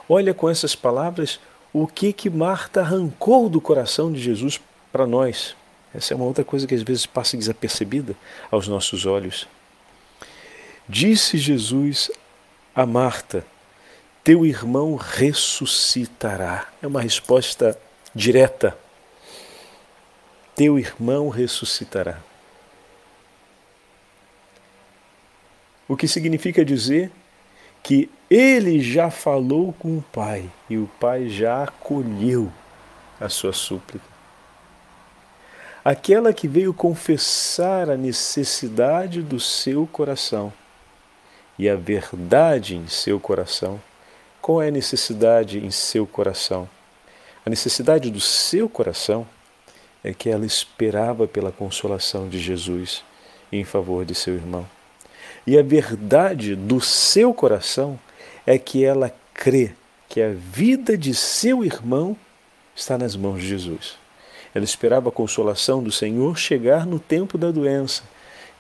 olha 0.08 0.34
com 0.34 0.50
essas 0.50 0.76
palavras 0.76 1.40
o 1.74 1.88
que 1.88 2.12
que 2.12 2.30
Marta 2.30 2.82
arrancou 2.82 3.50
do 3.50 3.62
coração 3.62 4.12
de 4.12 4.20
Jesus 4.20 4.60
para 4.92 5.08
nós. 5.08 5.56
Essa 5.94 6.14
é 6.14 6.16
uma 6.16 6.26
outra 6.26 6.44
coisa 6.44 6.68
que 6.68 6.76
às 6.76 6.84
vezes 6.84 7.06
passa 7.06 7.38
desapercebida 7.38 8.16
aos 8.50 8.68
nossos 8.68 9.06
olhos. 9.06 9.48
Disse 10.88 11.38
Jesus 11.38 12.12
a 12.76 12.86
Marta: 12.86 13.46
Teu 14.24 14.46
irmão 14.46 14.96
ressuscitará. 14.96 16.68
É 16.82 16.88
uma 16.88 17.02
resposta 17.02 17.80
direta. 18.14 18.78
Teu 20.56 20.78
irmão 20.78 21.30
ressuscitará. 21.30 22.22
o 25.92 25.98
que 25.98 26.08
significa 26.08 26.64
dizer 26.64 27.12
que 27.84 28.10
ele 28.30 28.80
já 28.80 29.10
falou 29.10 29.74
com 29.74 29.98
o 29.98 30.06
Pai 30.14 30.50
e 30.70 30.78
o 30.78 30.90
Pai 31.00 31.28
já 31.28 31.64
acolheu 31.64 32.52
a 33.20 33.28
sua 33.28 33.54
súplica. 33.54 34.06
Aquela 35.84 36.32
que 36.32 36.48
veio 36.48 36.74
confessar 36.74 37.90
a 37.90 37.98
necessidade 37.98 39.22
do 39.22 39.40
seu 39.40 39.88
coração 39.88 40.54
e 41.58 41.68
a 41.68 41.76
verdade 41.76 42.76
em 42.76 42.88
seu 42.88 43.20
coração. 43.20 43.82
Qual 44.42 44.62
é 44.62 44.68
a 44.68 44.72
necessidade 44.72 45.64
em 45.64 45.72
seu 45.72 46.08
coração? 46.08 46.70
A 47.46 47.50
necessidade 47.50 48.10
do 48.10 48.20
seu 48.20 48.70
coração 48.70 49.28
é 50.04 50.14
que 50.14 50.30
ela 50.30 50.46
esperava 50.46 51.28
pela 51.28 51.52
consolação 51.52 52.30
de 52.30 52.40
Jesus 52.40 53.04
em 53.52 53.64
favor 53.64 54.06
de 54.06 54.16
seu 54.16 54.36
irmão. 54.36 54.68
E 55.46 55.58
a 55.58 55.64
verdade 55.64 56.56
do 56.56 56.80
seu 56.80 57.34
coração 57.34 58.00
é 58.46 58.58
que 58.58 58.84
ela 58.84 59.14
crê 59.34 59.72
que 60.08 60.22
a 60.22 60.30
vida 60.30 60.98
de 60.98 61.14
seu 61.14 61.64
irmão 61.64 62.18
está 62.76 62.98
nas 62.98 63.16
mãos 63.16 63.42
de 63.42 63.48
Jesus. 63.48 63.96
Ela 64.54 64.66
esperava 64.66 65.10
a 65.10 65.12
consolação 65.12 65.82
do 65.82 65.92
Senhor 65.92 66.38
chegar 66.38 66.86
no 66.86 67.00
tempo 67.00 67.38
da 67.38 67.52
doença, 67.52 68.04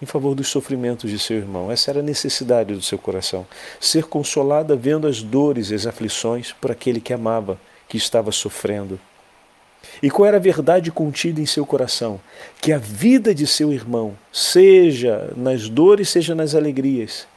em 0.01 0.06
favor 0.06 0.34
dos 0.34 0.48
sofrimentos 0.48 1.12
de 1.12 1.20
seu 1.20 1.38
irmão. 1.38 1.72
Essa 1.72 1.92
era 1.92 2.00
a 2.00 2.04
necessidade 2.04 2.74
do 2.74 2.82
seu 2.82 2.98
coração. 2.98 3.46
Ser 3.80 4.06
consolada 4.06 4.75
vendo 4.75 5.06
as 5.08 5.22
dores 5.22 5.70
e 5.70 5.75
as 5.75 5.86
aflições 5.86 6.54
por 6.54 6.72
aquele 6.72 7.01
que 7.01 7.13
amava, 7.13 7.60
que 7.88 7.98
estava 7.98 8.32
sofrendo. 8.32 9.00
E 10.01 10.09
qual 10.09 10.27
era 10.27 10.38
a 10.38 10.39
verdade 10.39 10.91
contida 10.91 11.41
em 11.41 11.45
seu 11.45 11.65
coração? 11.65 12.19
Que 12.59 12.71
a 12.71 12.77
vida 12.77 13.33
de 13.33 13.45
seu 13.45 13.73
irmão, 13.73 14.17
seja 14.31 15.31
nas 15.35 15.69
dores, 15.69 16.09
seja 16.09 16.33
nas 16.35 16.55
alegrias, 16.55 17.27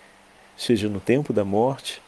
seja 0.56 0.88
no 0.88 1.00
tempo 1.00 1.32
da 1.32 1.44
morte, 1.44 2.02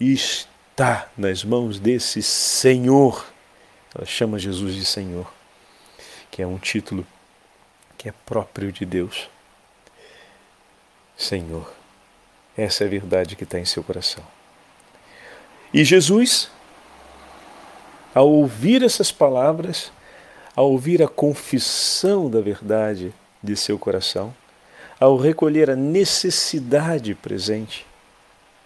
está 0.00 1.08
nas 1.16 1.44
mãos 1.44 1.78
desse 1.78 2.22
Senhor. 2.22 3.26
Ela 3.94 4.06
chama 4.06 4.38
Jesus 4.38 4.74
de 4.74 4.84
Senhor, 4.84 5.32
que 6.30 6.42
é 6.42 6.46
um 6.46 6.58
título 6.58 7.06
que 7.96 8.08
é 8.08 8.12
próprio 8.26 8.70
de 8.70 8.84
Deus. 8.84 9.28
Senhor. 11.16 11.72
Essa 12.56 12.84
é 12.84 12.86
a 12.86 12.90
verdade 12.90 13.34
que 13.36 13.44
está 13.44 13.58
em 13.58 13.64
seu 13.64 13.82
coração. 13.82 14.22
E 15.72 15.84
Jesus 15.84 16.50
ao 18.14 18.30
ouvir 18.30 18.82
essas 18.82 19.10
palavras, 19.10 19.92
ao 20.54 20.70
ouvir 20.70 21.02
a 21.02 21.08
confissão 21.08 22.30
da 22.30 22.40
verdade 22.40 23.12
de 23.42 23.56
seu 23.56 23.78
coração, 23.78 24.32
ao 25.00 25.16
recolher 25.16 25.68
a 25.68 25.76
necessidade 25.76 27.14
presente 27.14 27.84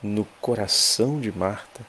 no 0.02 0.24
coração 0.40 1.18
de 1.18 1.32
Marta, 1.32 1.80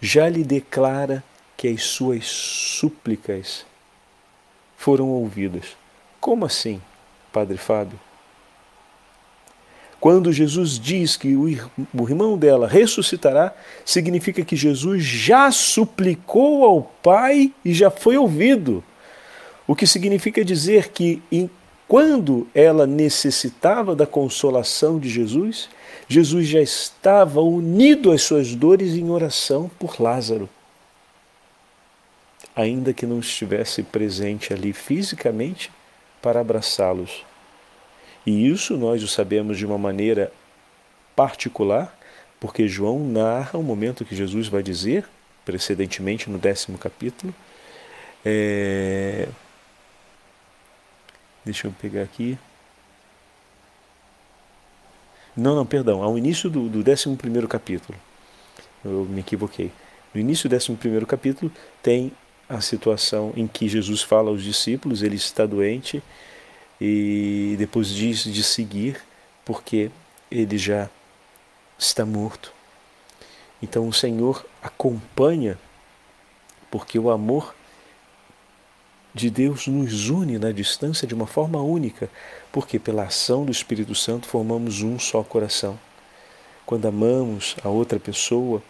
já 0.00 0.28
lhe 0.28 0.42
declara 0.42 1.22
que 1.56 1.68
as 1.68 1.84
suas 1.84 2.26
súplicas 2.26 3.66
foram 4.76 5.10
ouvidas. 5.10 5.76
Como 6.18 6.46
assim, 6.46 6.80
Padre 7.30 7.58
Fábio? 7.58 8.00
Quando 10.00 10.32
Jesus 10.32 10.78
diz 10.78 11.14
que 11.14 11.36
o 11.36 11.46
irmão 12.08 12.38
dela 12.38 12.66
ressuscitará, 12.66 13.54
significa 13.84 14.42
que 14.42 14.56
Jesus 14.56 15.04
já 15.04 15.50
suplicou 15.52 16.64
ao 16.64 16.82
Pai 17.02 17.52
e 17.62 17.74
já 17.74 17.90
foi 17.90 18.16
ouvido. 18.16 18.82
O 19.66 19.76
que 19.76 19.86
significa 19.86 20.42
dizer 20.42 20.88
que 20.88 21.22
quando 21.86 22.48
ela 22.54 22.86
necessitava 22.86 23.94
da 23.94 24.06
consolação 24.06 24.98
de 24.98 25.08
Jesus, 25.08 25.68
Jesus 26.08 26.48
já 26.48 26.62
estava 26.62 27.42
unido 27.42 28.10
às 28.10 28.22
suas 28.22 28.54
dores 28.54 28.94
em 28.94 29.10
oração 29.10 29.70
por 29.78 30.00
Lázaro. 30.00 30.48
Ainda 32.56 32.94
que 32.94 33.04
não 33.04 33.20
estivesse 33.20 33.82
presente 33.82 34.52
ali 34.52 34.72
fisicamente 34.72 35.70
para 36.22 36.40
abraçá-los. 36.40 37.24
E 38.26 38.48
isso 38.48 38.76
nós 38.76 39.02
o 39.02 39.08
sabemos 39.08 39.56
de 39.56 39.64
uma 39.64 39.78
maneira 39.78 40.32
particular, 41.16 41.96
porque 42.38 42.68
João 42.68 42.98
narra 42.98 43.58
o 43.58 43.62
momento 43.62 44.04
que 44.04 44.14
Jesus 44.14 44.48
vai 44.48 44.62
dizer, 44.62 45.06
precedentemente 45.44 46.30
no 46.30 46.38
décimo 46.38 46.78
capítulo. 46.78 47.34
É... 48.24 49.28
Deixa 51.44 51.66
eu 51.66 51.72
pegar 51.72 52.02
aqui. 52.02 52.38
Não, 55.36 55.54
não, 55.54 55.64
perdão, 55.64 56.02
ao 56.02 56.18
início 56.18 56.50
do, 56.50 56.68
do 56.68 56.78
11 56.78 57.16
capítulo. 57.48 57.98
Eu 58.84 59.04
me 59.04 59.20
equivoquei. 59.20 59.70
No 60.12 60.20
início 60.20 60.48
do 60.48 60.56
11 60.56 61.06
capítulo 61.06 61.50
tem 61.82 62.12
a 62.48 62.60
situação 62.60 63.32
em 63.36 63.46
que 63.46 63.68
Jesus 63.68 64.02
fala 64.02 64.28
aos 64.28 64.42
discípulos, 64.42 65.02
ele 65.02 65.16
está 65.16 65.46
doente 65.46 66.02
e 66.80 67.54
depois 67.58 67.88
diz 67.88 68.24
de 68.24 68.42
seguir, 68.42 69.00
porque 69.44 69.90
ele 70.30 70.56
já 70.56 70.88
está 71.78 72.06
morto. 72.06 72.52
Então 73.62 73.86
o 73.86 73.92
Senhor 73.92 74.46
acompanha, 74.62 75.58
porque 76.70 76.98
o 76.98 77.10
amor 77.10 77.54
de 79.12 79.28
Deus 79.28 79.66
nos 79.66 80.08
une 80.08 80.38
na 80.38 80.52
distância 80.52 81.06
de 81.06 81.14
uma 81.14 81.26
forma 81.26 81.60
única, 81.60 82.08
porque 82.52 82.78
pela 82.78 83.04
ação 83.04 83.44
do 83.44 83.52
Espírito 83.52 83.94
Santo 83.94 84.26
formamos 84.26 84.82
um 84.82 84.98
só 84.98 85.22
coração. 85.22 85.78
Quando 86.64 86.86
amamos 86.86 87.56
a 87.64 87.68
outra 87.68 87.98
pessoa 87.98 88.62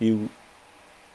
e 0.00 0.12
o, 0.12 0.30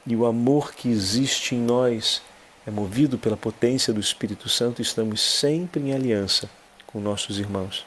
e 0.06 0.16
o 0.16 0.26
amor 0.26 0.74
que 0.74 0.90
existe 0.90 1.56
em 1.56 1.60
nós 1.60 2.22
é 2.66 2.72
movido 2.72 3.18
pela 3.18 3.36
potência 3.36 3.94
do 3.94 4.00
Espírito 4.00 4.48
Santo, 4.48 4.82
estamos 4.82 5.22
sempre 5.22 5.82
em 5.82 5.94
aliança 5.94 6.50
com 6.88 7.00
nossos 7.00 7.38
irmãos. 7.38 7.86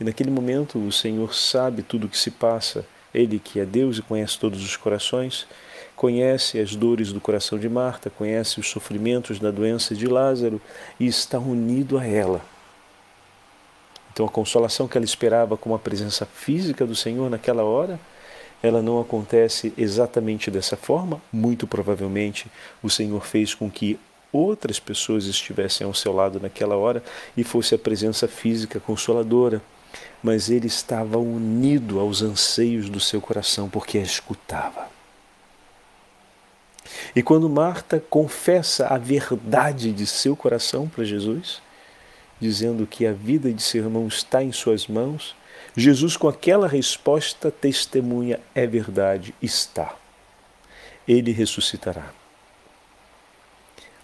E 0.00 0.04
naquele 0.04 0.30
momento 0.30 0.78
o 0.78 0.90
Senhor 0.90 1.34
sabe 1.34 1.82
tudo 1.82 2.06
o 2.06 2.08
que 2.08 2.18
se 2.18 2.30
passa, 2.30 2.86
Ele 3.12 3.38
que 3.38 3.60
é 3.60 3.66
Deus 3.66 3.98
e 3.98 4.02
conhece 4.02 4.38
todos 4.38 4.64
os 4.64 4.76
corações, 4.76 5.46
conhece 5.94 6.58
as 6.58 6.74
dores 6.74 7.12
do 7.12 7.20
coração 7.20 7.58
de 7.58 7.68
Marta, 7.68 8.08
conhece 8.08 8.58
os 8.58 8.70
sofrimentos 8.70 9.38
da 9.38 9.50
doença 9.50 9.94
de 9.94 10.06
Lázaro 10.06 10.60
e 10.98 11.06
está 11.06 11.38
unido 11.38 11.98
a 11.98 12.06
ela. 12.06 12.40
Então 14.12 14.24
a 14.24 14.30
consolação 14.30 14.88
que 14.88 14.96
ela 14.96 15.04
esperava 15.04 15.58
com 15.58 15.74
a 15.74 15.78
presença 15.78 16.24
física 16.24 16.86
do 16.86 16.96
Senhor 16.96 17.28
naquela 17.28 17.62
hora, 17.62 18.00
ela 18.62 18.82
não 18.82 19.00
acontece 19.00 19.72
exatamente 19.76 20.50
dessa 20.50 20.76
forma. 20.76 21.20
Muito 21.32 21.66
provavelmente 21.66 22.50
o 22.82 22.90
Senhor 22.90 23.24
fez 23.24 23.54
com 23.54 23.70
que 23.70 23.98
outras 24.32 24.78
pessoas 24.78 25.26
estivessem 25.26 25.86
ao 25.86 25.94
seu 25.94 26.12
lado 26.12 26.38
naquela 26.38 26.76
hora 26.76 27.02
e 27.36 27.42
fosse 27.42 27.74
a 27.74 27.78
presença 27.78 28.28
física 28.28 28.78
consoladora. 28.78 29.62
Mas 30.22 30.50
ele 30.50 30.66
estava 30.66 31.18
unido 31.18 31.98
aos 31.98 32.22
anseios 32.22 32.88
do 32.88 33.00
seu 33.00 33.20
coração 33.20 33.68
porque 33.68 33.98
a 33.98 34.02
escutava. 34.02 34.88
E 37.14 37.22
quando 37.22 37.48
Marta 37.48 38.02
confessa 38.10 38.86
a 38.86 38.98
verdade 38.98 39.92
de 39.92 40.06
seu 40.06 40.36
coração 40.36 40.88
para 40.88 41.04
Jesus, 41.04 41.60
dizendo 42.40 42.86
que 42.86 43.06
a 43.06 43.12
vida 43.12 43.52
de 43.52 43.62
seu 43.62 43.84
irmão 43.84 44.06
está 44.06 44.42
em 44.42 44.52
suas 44.52 44.86
mãos, 44.86 45.34
Jesus, 45.76 46.16
com 46.16 46.28
aquela 46.28 46.66
resposta, 46.66 47.50
testemunha: 47.50 48.40
é 48.54 48.66
verdade, 48.66 49.34
está. 49.40 49.94
Ele 51.06 51.32
ressuscitará. 51.32 52.10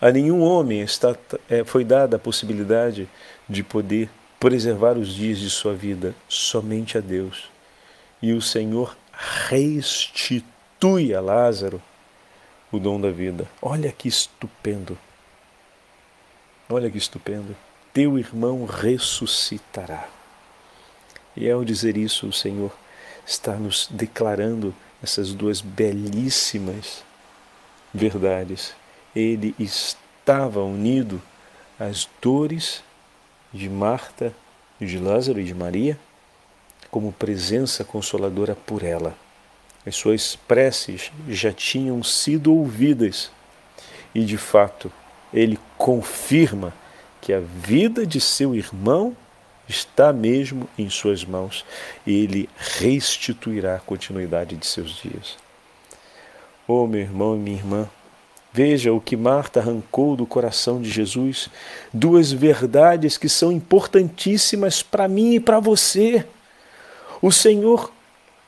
A 0.01 0.11
nenhum 0.11 0.43
homem 0.43 0.81
está, 0.81 1.17
é, 1.49 1.65
foi 1.65 1.85
dada 1.85 2.17
a 2.17 2.21
possibilidade 2.21 3.09
de 3.49 3.63
poder 3.63 4.11
preservar 4.39 4.99
os 4.99 5.15
dias 5.15 5.39
de 5.39 5.49
sua 5.49 5.75
vida, 5.75 6.15
somente 6.29 6.99
a 6.99 7.01
Deus. 7.01 7.51
E 8.21 8.33
o 8.33 8.43
Senhor 8.43 8.97
restitui 9.49 11.15
a 11.15 11.21
Lázaro 11.21 11.83
o 12.71 12.79
dom 12.79 13.01
da 13.01 13.11
vida. 13.11 13.49
Olha 13.63 13.91
que 13.91 14.09
estupendo. 14.09 14.99
Olha 16.69 16.91
que 16.91 16.99
estupendo. 16.99 17.57
Teu 17.93 18.19
irmão 18.19 18.67
ressuscitará. 18.67 20.16
E 21.37 21.51
ao 21.51 21.65
dizer 21.65 21.97
isso, 21.97 22.27
o 22.27 22.33
Senhor 22.33 22.73
está 23.27 23.55
nos 23.55 23.89
declarando 23.91 24.75
essas 25.03 25.33
duas 25.33 25.61
belíssimas 25.61 27.05
verdades. 27.93 28.75
Ele 29.15 29.55
estava 29.59 30.63
unido 30.63 31.21
às 31.79 32.09
dores 32.23 32.83
de 33.53 33.69
Marta, 33.69 34.35
de 34.81 34.99
Lázaro 34.99 35.41
e 35.41 35.45
de 35.45 35.55
Maria, 35.55 35.99
como 36.91 37.13
presença 37.13 37.85
consoladora 37.85 38.55
por 38.55 38.83
ela. 38.83 39.15
As 39.85 39.97
suas 39.97 40.35
preces 40.35 41.13
já 41.29 41.53
tinham 41.53 42.03
sido 42.03 42.55
ouvidas 42.55 43.31
e, 44.15 44.25
de 44.25 44.37
fato, 44.37 44.91
ele 45.33 45.59
confirma 45.77 46.73
que 47.21 47.33
a 47.33 47.41
vida 47.41 48.07
de 48.07 48.21
seu 48.21 48.55
irmão 48.55 49.17
está 49.69 50.13
mesmo 50.13 50.69
em 50.79 50.89
suas 50.89 51.25
mãos 51.25 51.65
e 52.07 52.13
ele 52.25 52.49
restituirá 52.57 53.77
a 53.77 53.81
continuidade 53.81 54.57
de 54.57 54.67
seus 54.67 54.97
dias. 55.03 55.37
Oh, 56.69 56.87
meu 56.87 57.01
irmão 57.01 57.37
e 57.37 57.39
minha 57.39 57.57
irmã, 57.57 57.91
veja 58.53 58.93
o 58.93 59.01
que 59.01 59.17
Marta 59.17 59.61
arrancou 59.61 60.17
do 60.17 60.27
coração 60.27 60.81
de 60.81 60.91
Jesus, 60.91 61.49
duas 61.93 62.33
verdades 62.33 63.17
que 63.17 63.29
são 63.29 63.53
importantíssimas 63.53 64.83
para 64.83 65.07
mim 65.07 65.35
e 65.35 65.41
para 65.41 65.61
você. 65.61 66.25
O 67.21 67.31
Senhor 67.31 67.93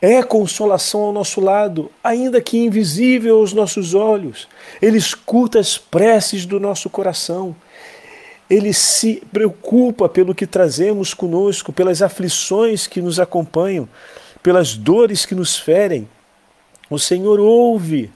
é 0.01 0.23
consolação 0.23 1.01
ao 1.03 1.13
nosso 1.13 1.41
lado, 1.41 1.91
ainda 2.03 2.41
que 2.41 2.57
invisível 2.57 3.39
aos 3.39 3.53
nossos 3.53 3.95
olhos. 3.95 4.49
Ele 4.81 4.97
escuta 4.97 5.59
as 5.59 5.77
preces 5.77 6.47
do 6.47 6.61
nosso 6.61 6.89
coração. 6.89 7.55
Ele 8.49 8.73
se 8.73 9.23
preocupa 9.33 10.09
pelo 10.09 10.35
que 10.35 10.47
trazemos 10.47 11.13
conosco, 11.13 11.73
pelas 11.73 12.01
aflições 12.01 12.87
que 12.87 13.03
nos 13.03 13.21
acompanham, 13.21 13.89
pelas 14.43 14.75
dores 14.75 15.27
que 15.27 15.35
nos 15.35 15.59
ferem. 15.59 16.09
O 16.89 16.99
Senhor 16.99 17.39
ouve 17.39 18.11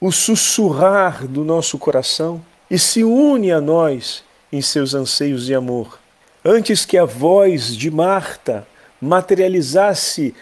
o 0.00 0.12
sussurrar 0.12 1.26
do 1.26 1.44
nosso 1.44 1.76
coração 1.76 2.40
e 2.70 2.78
se 2.78 3.02
une 3.02 3.50
a 3.50 3.60
nós 3.60 4.22
em 4.52 4.62
seus 4.62 4.94
anseios 4.94 5.46
de 5.46 5.54
amor. 5.54 5.98
Antes 6.44 6.84
que 6.84 6.96
a 6.96 7.04
voz 7.04 7.76
de 7.76 7.90
Marta 7.90 8.66
materializasse 9.00 10.34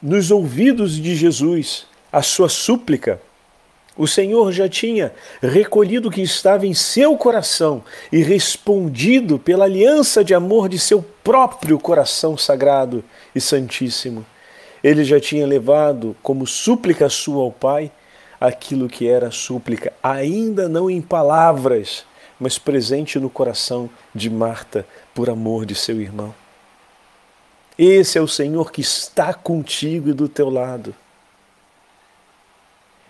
nos 0.00 0.30
ouvidos 0.30 0.96
de 0.96 1.14
Jesus 1.14 1.86
a 2.12 2.22
sua 2.22 2.48
súplica, 2.48 3.20
o 4.02 4.08
Senhor 4.08 4.50
já 4.50 4.68
tinha 4.68 5.14
recolhido 5.40 6.08
o 6.08 6.10
que 6.10 6.22
estava 6.22 6.66
em 6.66 6.74
seu 6.74 7.16
coração 7.16 7.84
e 8.10 8.20
respondido 8.20 9.38
pela 9.38 9.64
aliança 9.64 10.24
de 10.24 10.34
amor 10.34 10.68
de 10.68 10.76
seu 10.76 11.00
próprio 11.22 11.78
coração 11.78 12.36
sagrado 12.36 13.04
e 13.32 13.40
santíssimo. 13.40 14.26
Ele 14.82 15.04
já 15.04 15.20
tinha 15.20 15.46
levado 15.46 16.16
como 16.20 16.48
súplica 16.48 17.08
sua 17.08 17.44
ao 17.44 17.52
Pai 17.52 17.92
aquilo 18.40 18.88
que 18.88 19.06
era 19.06 19.30
súplica, 19.30 19.92
ainda 20.02 20.68
não 20.68 20.90
em 20.90 21.00
palavras, 21.00 22.04
mas 22.40 22.58
presente 22.58 23.20
no 23.20 23.30
coração 23.30 23.88
de 24.12 24.28
Marta 24.28 24.84
por 25.14 25.30
amor 25.30 25.64
de 25.64 25.76
seu 25.76 26.00
irmão. 26.00 26.34
Esse 27.78 28.18
é 28.18 28.20
o 28.20 28.26
Senhor 28.26 28.72
que 28.72 28.80
está 28.80 29.32
contigo 29.32 30.08
e 30.08 30.12
do 30.12 30.28
teu 30.28 30.50
lado. 30.50 30.92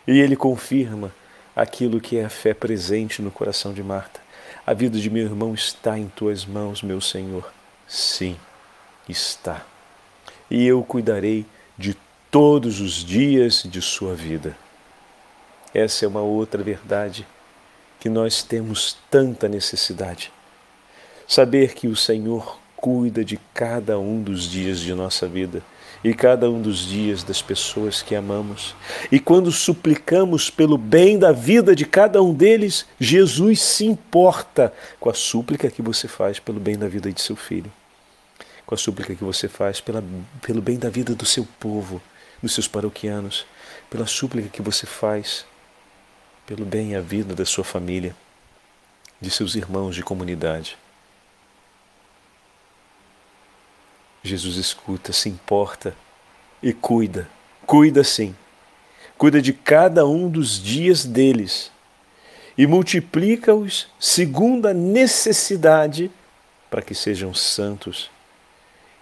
E 0.06 0.18
ele 0.20 0.36
confirma 0.36 1.12
aquilo 1.54 2.00
que 2.00 2.16
é 2.16 2.24
a 2.24 2.30
fé 2.30 2.54
presente 2.54 3.22
no 3.22 3.30
coração 3.30 3.72
de 3.72 3.82
Marta. 3.82 4.20
A 4.66 4.72
vida 4.72 4.98
de 4.98 5.10
meu 5.10 5.24
irmão 5.24 5.54
está 5.54 5.98
em 5.98 6.08
tuas 6.08 6.46
mãos, 6.46 6.82
meu 6.82 7.00
Senhor. 7.00 7.52
Sim, 7.86 8.36
está. 9.08 9.64
E 10.50 10.66
eu 10.66 10.82
cuidarei 10.82 11.44
de 11.76 11.96
todos 12.30 12.80
os 12.80 13.04
dias 13.04 13.64
de 13.64 13.82
sua 13.82 14.14
vida. 14.14 14.56
Essa 15.74 16.04
é 16.04 16.08
uma 16.08 16.20
outra 16.22 16.62
verdade 16.62 17.26
que 17.98 18.08
nós 18.08 18.42
temos 18.42 18.96
tanta 19.10 19.48
necessidade. 19.48 20.32
Saber 21.26 21.74
que 21.74 21.88
o 21.88 21.96
Senhor 21.96 22.58
cuida 22.83 23.25
de 23.25 23.38
cada 23.55 23.97
um 23.97 24.21
dos 24.21 24.42
dias 24.51 24.81
de 24.81 24.92
nossa 24.92 25.29
vida 25.29 25.62
e 26.03 26.12
cada 26.12 26.51
um 26.51 26.61
dos 26.61 26.81
dias 26.81 27.23
das 27.23 27.40
pessoas 27.40 28.03
que 28.03 28.12
amamos. 28.12 28.75
E 29.11 29.21
quando 29.21 29.53
suplicamos 29.53 30.51
pelo 30.51 30.77
bem 30.77 31.16
da 31.16 31.31
vida 31.31 31.77
de 31.77 31.87
cada 31.87 32.21
um 32.21 32.35
deles, 32.35 32.85
Jesus 32.99 33.62
se 33.62 33.87
importa 33.87 34.75
com 34.99 35.09
a 35.09 35.14
súplica 35.14 35.71
que 35.71 35.81
você 35.81 36.09
faz 36.09 36.40
pelo 36.40 36.59
bem 36.59 36.77
da 36.77 36.88
vida 36.88 37.12
de 37.12 37.23
seu 37.23 37.37
filho, 37.37 37.71
com 38.66 38.75
a 38.75 38.79
súplica 38.79 39.14
que 39.14 39.23
você 39.23 39.47
faz 39.47 39.81
pela, 39.81 40.03
pelo 40.45 40.61
bem 40.61 40.77
da 40.77 40.90
vida 40.90 41.14
do 41.14 41.25
seu 41.25 41.47
povo, 41.61 42.03
dos 42.42 42.53
seus 42.53 42.66
paroquianos, 42.66 43.47
pela 43.88 44.09
súplica 44.09 44.49
que 44.49 44.61
você 44.61 44.87
faz 44.87 45.47
pelo 46.45 46.64
bem 46.64 46.97
a 46.97 47.01
vida 47.01 47.33
da 47.33 47.45
sua 47.45 47.62
família, 47.62 48.16
de 49.21 49.31
seus 49.31 49.55
irmãos 49.55 49.95
de 49.95 50.03
comunidade. 50.03 50.82
Jesus 54.22 54.56
escuta, 54.56 55.12
se 55.12 55.28
importa 55.28 55.94
e 56.62 56.72
cuida. 56.72 57.28
Cuida 57.66 58.04
sim. 58.04 58.35
Cuida 59.18 59.42
de 59.42 59.52
cada 59.52 60.06
um 60.06 60.28
dos 60.28 60.62
dias 60.62 61.04
deles 61.04 61.70
e 62.56 62.66
multiplica-os 62.66 63.88
segundo 63.98 64.68
a 64.68 64.74
necessidade 64.74 66.11
para 66.70 66.82
que 66.82 66.94
sejam 66.94 67.35
santos 67.35 68.11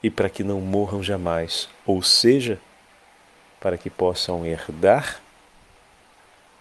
e 0.03 0.11
para 0.11 0.31
que 0.31 0.43
não 0.43 0.61
morram 0.61 1.03
jamais, 1.03 1.69
ou 1.85 2.03
seja, 2.03 2.59
para 3.61 3.77
que 3.77 3.91
possam 3.91 4.47
herdar 4.47 5.21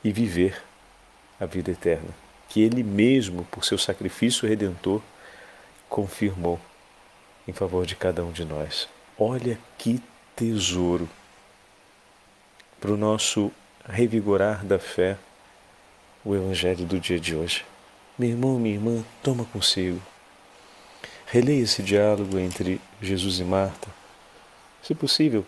e 0.03 0.11
viver 0.11 0.61
a 1.39 1.45
vida 1.45 1.71
eterna, 1.71 2.09
que 2.49 2.61
Ele 2.61 2.83
mesmo, 2.83 3.45
por 3.45 3.63
seu 3.63 3.77
sacrifício 3.77 4.47
redentor, 4.47 5.01
confirmou 5.87 6.59
em 7.49 7.53
favor 7.53 7.85
de 7.85 7.95
cada 7.95 8.23
um 8.23 8.31
de 8.31 8.45
nós. 8.45 8.87
Olha 9.17 9.57
que 9.77 10.01
tesouro 10.35 11.09
para 12.79 12.91
o 12.91 12.97
nosso 12.97 13.51
revigorar 13.87 14.63
da 14.63 14.77
fé, 14.77 15.17
o 16.23 16.35
Evangelho 16.35 16.85
do 16.85 16.99
dia 16.99 17.19
de 17.19 17.35
hoje. 17.35 17.65
Meu 18.17 18.29
irmão, 18.29 18.59
minha 18.59 18.75
irmã, 18.75 19.03
toma 19.23 19.45
consigo. 19.45 19.99
Releia 21.25 21.63
esse 21.63 21.81
diálogo 21.81 22.37
entre 22.37 22.79
Jesus 23.01 23.39
e 23.39 23.43
Marta. 23.43 23.87
Se 24.83 24.93
possível, 24.93 25.45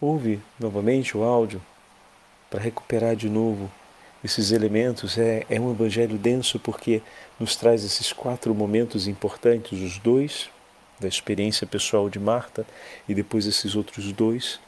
ouve 0.00 0.40
novamente 0.58 1.16
o 1.16 1.22
áudio 1.22 1.60
para 2.50 2.60
recuperar 2.60 3.14
de 3.14 3.28
novo 3.28 3.70
esses 4.24 4.50
elementos. 4.50 5.18
É, 5.18 5.44
é 5.50 5.60
um 5.60 5.70
evangelho 5.70 6.16
denso 6.16 6.58
porque 6.58 7.02
nos 7.38 7.54
traz 7.54 7.84
esses 7.84 8.12
quatro 8.12 8.54
momentos 8.54 9.06
importantes, 9.06 9.80
os 9.80 9.98
dois 9.98 10.50
da 10.98 11.08
experiência 11.08 11.66
pessoal 11.66 12.08
de 12.08 12.18
Marta 12.18 12.66
e 13.08 13.14
depois 13.14 13.46
esses 13.46 13.74
outros 13.74 14.12
dois 14.12 14.58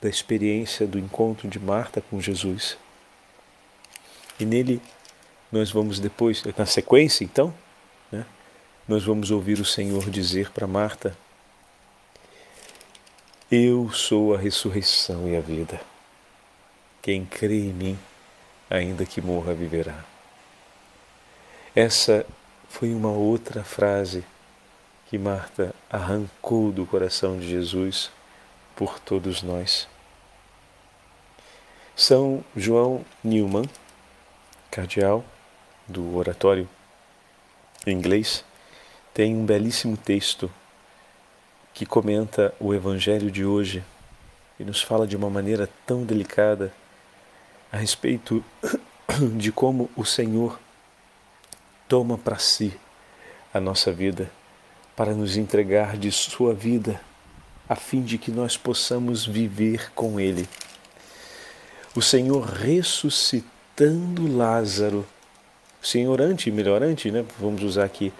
da 0.00 0.08
experiência 0.08 0.86
do 0.86 0.98
encontro 0.98 1.48
de 1.48 1.58
Marta 1.58 2.00
com 2.00 2.20
Jesus. 2.20 2.76
E 4.38 4.44
nele 4.44 4.80
nós 5.50 5.70
vamos 5.70 5.98
depois, 5.98 6.44
na 6.56 6.66
sequência 6.66 7.24
então, 7.24 7.52
né, 8.12 8.24
nós 8.86 9.04
vamos 9.04 9.30
ouvir 9.30 9.58
o 9.58 9.64
Senhor 9.64 10.08
dizer 10.10 10.50
para 10.50 10.66
Marta: 10.66 11.16
Eu 13.50 13.90
sou 13.92 14.34
a 14.34 14.38
ressurreição 14.38 15.28
e 15.28 15.36
a 15.36 15.40
vida. 15.40 15.80
Quem 17.00 17.24
crê 17.24 17.60
em 17.60 17.72
mim, 17.72 17.98
ainda 18.68 19.06
que 19.06 19.20
morra, 19.20 19.54
viverá. 19.54 20.04
Essa 21.74 22.26
foi 22.68 22.92
uma 22.92 23.10
outra 23.10 23.62
frase 23.62 24.24
que 25.08 25.18
Marta 25.18 25.74
arrancou 25.90 26.72
do 26.72 26.84
coração 26.84 27.38
de 27.38 27.48
Jesus 27.48 28.10
por 28.74 28.98
todos 28.98 29.42
nós. 29.42 29.88
São 31.94 32.44
João 32.54 33.04
Newman, 33.22 33.68
cardeal 34.70 35.24
do 35.86 36.16
oratório 36.16 36.68
inglês, 37.86 38.44
tem 39.14 39.34
um 39.34 39.46
belíssimo 39.46 39.96
texto 39.96 40.50
que 41.72 41.86
comenta 41.86 42.54
o 42.58 42.74
Evangelho 42.74 43.30
de 43.30 43.44
hoje 43.44 43.84
e 44.58 44.64
nos 44.64 44.82
fala 44.82 45.06
de 45.06 45.16
uma 45.16 45.30
maneira 45.30 45.68
tão 45.86 46.04
delicada 46.04 46.72
a 47.70 47.76
respeito 47.76 48.44
de 49.38 49.52
como 49.52 49.88
o 49.96 50.04
Senhor 50.04 50.58
toma 51.88 52.18
para 52.18 52.38
si 52.38 52.78
a 53.54 53.60
nossa 53.60 53.92
vida 53.92 54.30
para 54.96 55.12
nos 55.12 55.36
entregar 55.36 55.96
de 55.96 56.10
Sua 56.10 56.54
vida, 56.54 57.00
a 57.68 57.76
fim 57.76 58.02
de 58.02 58.18
que 58.18 58.30
nós 58.30 58.56
possamos 58.56 59.24
viver 59.24 59.92
com 59.94 60.18
Ele. 60.18 60.48
O 61.94 62.02
Senhor 62.02 62.44
ressuscitando 62.44 64.26
Lázaro 64.26 65.06
Senhor 65.86 66.20
antes, 66.20 66.52
melhor 66.52 66.82
antes, 66.82 67.12
né? 67.12 67.24
vamos 67.38 67.62
usar 67.62 67.84
aqui 67.84 68.12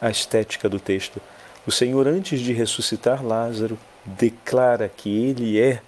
a 0.00 0.08
estética 0.08 0.68
do 0.68 0.78
texto. 0.78 1.20
O 1.66 1.72
Senhor, 1.72 2.06
antes 2.06 2.38
de 2.38 2.52
ressuscitar 2.52 3.26
Lázaro, 3.26 3.76
declara 4.04 4.88
que 4.88 5.24
Ele 5.24 5.60
é 5.60 5.82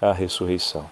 a 0.00 0.12
ressurreição, 0.12 0.90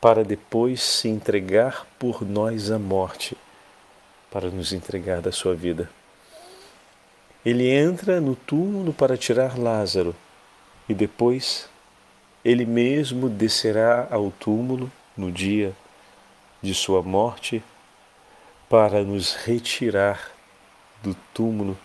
para 0.00 0.24
depois 0.24 0.80
se 0.80 1.08
entregar 1.08 1.86
por 1.98 2.24
nós 2.24 2.70
à 2.70 2.78
morte, 2.78 3.36
para 4.30 4.48
nos 4.48 4.72
entregar 4.72 5.20
da 5.20 5.32
sua 5.32 5.54
vida. 5.54 5.90
Ele 7.44 7.70
entra 7.70 8.20
no 8.20 8.36
túmulo 8.36 8.92
para 8.92 9.16
tirar 9.16 9.58
Lázaro 9.58 10.14
e 10.86 10.92
depois 10.92 11.68
ele 12.44 12.66
mesmo 12.66 13.28
descerá 13.30 14.06
ao 14.10 14.30
túmulo 14.30 14.92
no 15.16 15.32
dia 15.32 15.74
de 16.62 16.74
sua 16.74 17.02
morte 17.02 17.62
para 18.68 19.02
nos 19.02 19.34
retirar 19.34 20.32
do 21.02 21.14
túmulo 21.32 21.78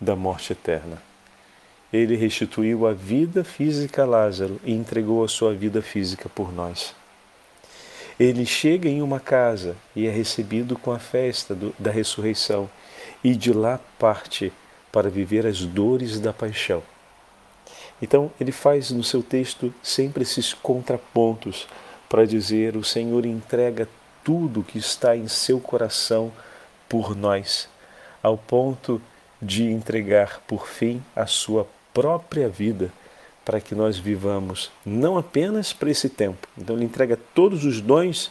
da 0.00 0.16
morte 0.16 0.52
eterna. 0.52 1.02
Ele 1.92 2.16
restituiu 2.16 2.86
a 2.86 2.92
vida 2.92 3.44
física 3.44 4.02
a 4.02 4.06
Lázaro 4.06 4.58
e 4.64 4.72
entregou 4.72 5.22
a 5.22 5.28
sua 5.28 5.54
vida 5.54 5.82
física 5.82 6.28
por 6.28 6.52
nós. 6.52 6.94
Ele 8.18 8.46
chega 8.46 8.88
em 8.88 9.02
uma 9.02 9.20
casa 9.20 9.76
e 9.94 10.06
é 10.06 10.10
recebido 10.10 10.78
com 10.78 10.92
a 10.92 10.98
festa 10.98 11.54
do, 11.54 11.74
da 11.78 11.90
ressurreição 11.90 12.70
e 13.22 13.34
de 13.34 13.52
lá 13.52 13.78
parte 13.98 14.52
para 14.94 15.10
viver 15.10 15.44
as 15.44 15.64
dores 15.64 16.20
da 16.20 16.32
paixão. 16.32 16.80
Então, 18.00 18.30
ele 18.40 18.52
faz 18.52 18.92
no 18.92 19.02
seu 19.02 19.24
texto 19.24 19.74
sempre 19.82 20.22
esses 20.22 20.54
contrapontos 20.54 21.66
para 22.08 22.24
dizer: 22.24 22.76
o 22.76 22.84
Senhor 22.84 23.26
entrega 23.26 23.88
tudo 24.22 24.62
que 24.62 24.78
está 24.78 25.16
em 25.16 25.26
seu 25.26 25.58
coração 25.58 26.30
por 26.88 27.16
nós, 27.16 27.68
ao 28.22 28.38
ponto 28.38 29.02
de 29.42 29.64
entregar 29.64 30.40
por 30.46 30.68
fim 30.68 31.02
a 31.16 31.26
sua 31.26 31.66
própria 31.92 32.48
vida 32.48 32.92
para 33.44 33.60
que 33.60 33.74
nós 33.74 33.98
vivamos 33.98 34.70
não 34.86 35.18
apenas 35.18 35.72
para 35.72 35.90
esse 35.90 36.08
tempo. 36.08 36.46
Então 36.56 36.76
ele 36.76 36.84
entrega 36.84 37.18
todos 37.34 37.64
os 37.64 37.80
dons 37.80 38.30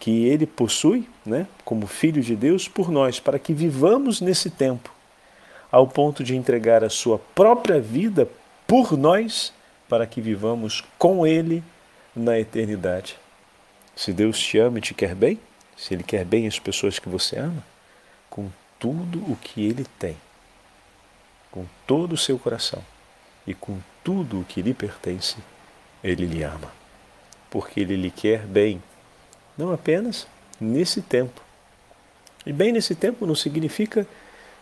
que 0.00 0.26
ele 0.26 0.46
possui, 0.46 1.08
né, 1.24 1.46
como 1.64 1.86
filho 1.86 2.20
de 2.20 2.34
Deus 2.34 2.66
por 2.66 2.90
nós, 2.90 3.20
para 3.20 3.38
que 3.38 3.54
vivamos 3.54 4.20
nesse 4.20 4.50
tempo, 4.50 4.95
ao 5.70 5.86
ponto 5.86 6.22
de 6.22 6.36
entregar 6.36 6.84
a 6.84 6.90
sua 6.90 7.18
própria 7.18 7.80
vida 7.80 8.28
por 8.66 8.96
nós, 8.96 9.52
para 9.88 10.06
que 10.06 10.20
vivamos 10.20 10.84
com 10.98 11.26
ele 11.26 11.62
na 12.14 12.38
eternidade. 12.38 13.16
Se 13.94 14.12
Deus 14.12 14.38
te 14.38 14.58
ama 14.58 14.78
e 14.78 14.82
te 14.82 14.94
quer 14.94 15.14
bem, 15.14 15.38
se 15.76 15.94
Ele 15.94 16.02
quer 16.02 16.24
bem 16.24 16.46
as 16.46 16.58
pessoas 16.58 16.98
que 16.98 17.08
você 17.08 17.38
ama, 17.38 17.62
com 18.30 18.50
tudo 18.78 19.18
o 19.30 19.36
que 19.36 19.64
Ele 19.64 19.86
tem, 19.98 20.16
com 21.50 21.66
todo 21.86 22.12
o 22.12 22.18
seu 22.18 22.38
coração 22.38 22.82
e 23.46 23.54
com 23.54 23.78
tudo 24.02 24.40
o 24.40 24.44
que 24.44 24.62
lhe 24.62 24.72
pertence, 24.72 25.36
Ele 26.02 26.26
lhe 26.26 26.42
ama. 26.42 26.72
Porque 27.50 27.80
Ele 27.80 27.96
lhe 27.96 28.10
quer 28.10 28.40
bem, 28.40 28.82
não 29.56 29.72
apenas 29.72 30.26
nesse 30.58 31.02
tempo. 31.02 31.42
E 32.44 32.52
bem 32.52 32.72
nesse 32.72 32.94
tempo 32.94 33.26
não 33.26 33.34
significa 33.34 34.06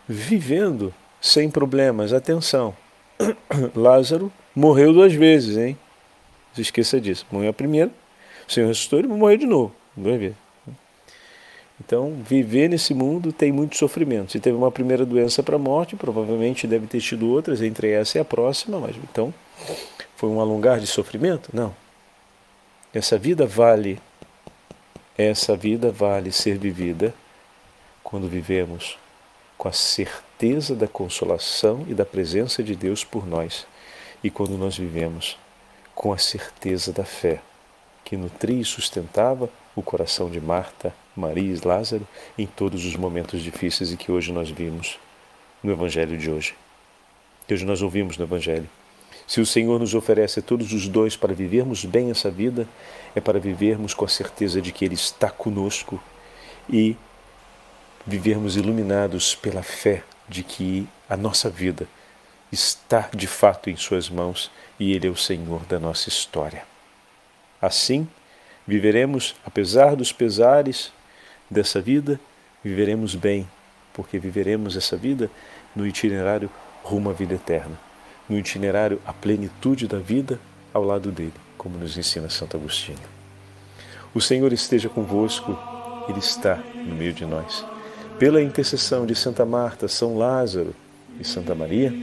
vivendo 0.07 0.93
sem 1.21 1.49
problemas. 1.49 2.13
Atenção, 2.13 2.75
Lázaro 3.75 4.31
morreu 4.55 4.93
duas 4.93 5.13
vezes, 5.13 5.57
hein? 5.57 5.77
Não 6.49 6.55
se 6.55 6.61
esqueça 6.61 6.99
disso. 6.99 7.25
Morreu 7.31 7.49
a 7.49 7.53
primeira 7.53 7.91
o 8.47 8.51
Senhor 8.51 8.67
ressuscitou, 8.67 8.99
ele 8.99 9.07
vai 9.07 9.17
morrer 9.17 9.37
de 9.37 9.45
novo. 9.45 9.73
Vai 9.97 10.17
ver. 10.17 10.35
Então, 11.83 12.13
viver 12.23 12.69
nesse 12.69 12.93
mundo 12.93 13.33
tem 13.33 13.51
muito 13.51 13.75
sofrimento. 13.75 14.31
Se 14.31 14.39
teve 14.39 14.55
uma 14.55 14.71
primeira 14.71 15.05
doença 15.05 15.43
para 15.43 15.57
a 15.57 15.59
morte, 15.59 15.95
provavelmente 15.95 16.67
deve 16.67 16.87
ter 16.87 17.01
tido 17.01 17.29
outras, 17.29 17.61
entre 17.61 17.91
essa 17.91 18.17
e 18.17 18.21
a 18.21 18.25
próxima, 18.25 18.79
mas 18.79 18.95
então 18.95 19.33
foi 20.15 20.29
um 20.29 20.39
alongar 20.39 20.79
de 20.79 20.87
sofrimento? 20.87 21.49
Não. 21.53 21.75
Essa 22.93 23.17
vida 23.17 23.45
vale 23.45 23.99
essa 25.17 25.55
vida 25.55 25.91
vale 25.91 26.29
ser 26.29 26.57
vivida 26.57 27.13
quando 28.03 28.27
vivemos 28.27 28.97
com 29.57 29.67
a 29.67 29.71
certeza 29.71 30.75
da 30.75 30.87
consolação 30.87 31.85
e 31.87 31.93
da 31.93 32.05
presença 32.05 32.61
de 32.61 32.75
Deus 32.75 33.03
por 33.03 33.25
nós 33.25 33.65
e 34.23 34.29
quando 34.29 34.57
nós 34.57 34.77
vivemos 34.77 35.37
com 35.93 36.11
a 36.11 36.17
certeza 36.17 36.91
da 36.91 37.05
fé 37.05 37.41
que 38.03 38.15
nutria 38.15 38.61
e 38.61 38.65
sustentava 38.65 39.49
o 39.75 39.81
coração 39.81 40.29
de 40.29 40.39
Marta, 40.39 40.93
Maria 41.15 41.53
e 41.53 41.67
Lázaro 41.67 42.07
em 42.37 42.45
todos 42.45 42.85
os 42.85 42.95
momentos 42.95 43.41
difíceis 43.41 43.91
e 43.91 43.97
que 43.97 44.11
hoje 44.11 44.31
nós 44.31 44.49
vimos 44.49 44.99
no 45.63 45.71
Evangelho 45.71 46.17
de 46.17 46.29
hoje. 46.29 46.55
Que 47.47 47.53
hoje 47.53 47.65
nós 47.65 47.81
ouvimos 47.81 48.17
no 48.17 48.25
Evangelho. 48.25 48.69
Se 49.27 49.41
o 49.41 49.45
Senhor 49.45 49.79
nos 49.79 49.95
oferece 49.95 50.41
todos 50.41 50.71
os 50.71 50.87
dois 50.87 51.17
para 51.17 51.33
vivermos 51.33 51.83
bem 51.83 52.11
essa 52.11 52.29
vida, 52.29 52.67
é 53.15 53.19
para 53.19 53.39
vivermos 53.39 53.93
com 53.93 54.05
a 54.05 54.09
certeza 54.09 54.61
de 54.61 54.71
que 54.71 54.85
Ele 54.85 54.93
está 54.93 55.31
conosco 55.31 56.01
e 56.69 56.95
vivermos 58.05 58.55
iluminados 58.55 59.33
pela 59.33 59.63
fé 59.63 60.03
de 60.29 60.43
que 60.43 60.87
a 61.09 61.17
nossa 61.17 61.49
vida 61.49 61.87
está 62.51 63.09
de 63.13 63.27
fato 63.27 63.69
em 63.69 63.75
Suas 63.75 64.09
mãos 64.09 64.51
e 64.79 64.93
Ele 64.93 65.07
é 65.07 65.09
o 65.09 65.15
Senhor 65.15 65.61
da 65.65 65.79
nossa 65.79 66.09
história. 66.09 66.63
Assim, 67.61 68.07
viveremos, 68.67 69.35
apesar 69.45 69.95
dos 69.95 70.11
pesares 70.11 70.91
dessa 71.49 71.81
vida, 71.81 72.19
viveremos 72.63 73.15
bem, 73.15 73.47
porque 73.93 74.19
viveremos 74.19 74.75
essa 74.75 74.95
vida 74.95 75.29
no 75.75 75.85
itinerário 75.85 76.49
rumo 76.83 77.09
à 77.09 77.13
vida 77.13 77.35
eterna, 77.35 77.79
no 78.29 78.37
itinerário 78.37 79.01
à 79.05 79.13
plenitude 79.13 79.87
da 79.87 79.97
vida 79.97 80.39
ao 80.73 80.83
lado 80.83 81.11
dele, 81.11 81.33
como 81.57 81.77
nos 81.77 81.97
ensina 81.97 82.29
Santo 82.29 82.57
Agostinho. 82.57 82.99
O 84.13 84.21
Senhor 84.21 84.53
esteja 84.53 84.89
convosco, 84.89 85.57
Ele 86.07 86.19
está 86.19 86.55
no 86.55 86.95
meio 86.95 87.13
de 87.13 87.25
nós. 87.25 87.74
Pela 88.17 88.41
intercessão 88.41 89.05
de 89.05 89.15
Santa 89.15 89.45
Marta, 89.45 89.87
São 89.87 90.17
Lázaro 90.17 90.73
e 91.19 91.23
Santa 91.23 91.53
Maria, 91.53 91.93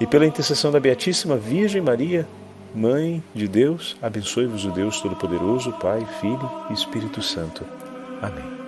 e 0.00 0.06
pela 0.06 0.26
intercessão 0.26 0.70
da 0.70 0.80
Beatíssima 0.80 1.36
Virgem 1.36 1.80
Maria, 1.80 2.26
Mãe 2.74 3.24
de 3.34 3.48
Deus, 3.48 3.96
abençoe-vos 4.02 4.66
o 4.66 4.70
Deus 4.70 5.00
Todo-Poderoso, 5.00 5.72
Pai, 5.72 6.06
Filho 6.20 6.50
e 6.68 6.74
Espírito 6.74 7.22
Santo. 7.22 7.64
Amém. 8.20 8.65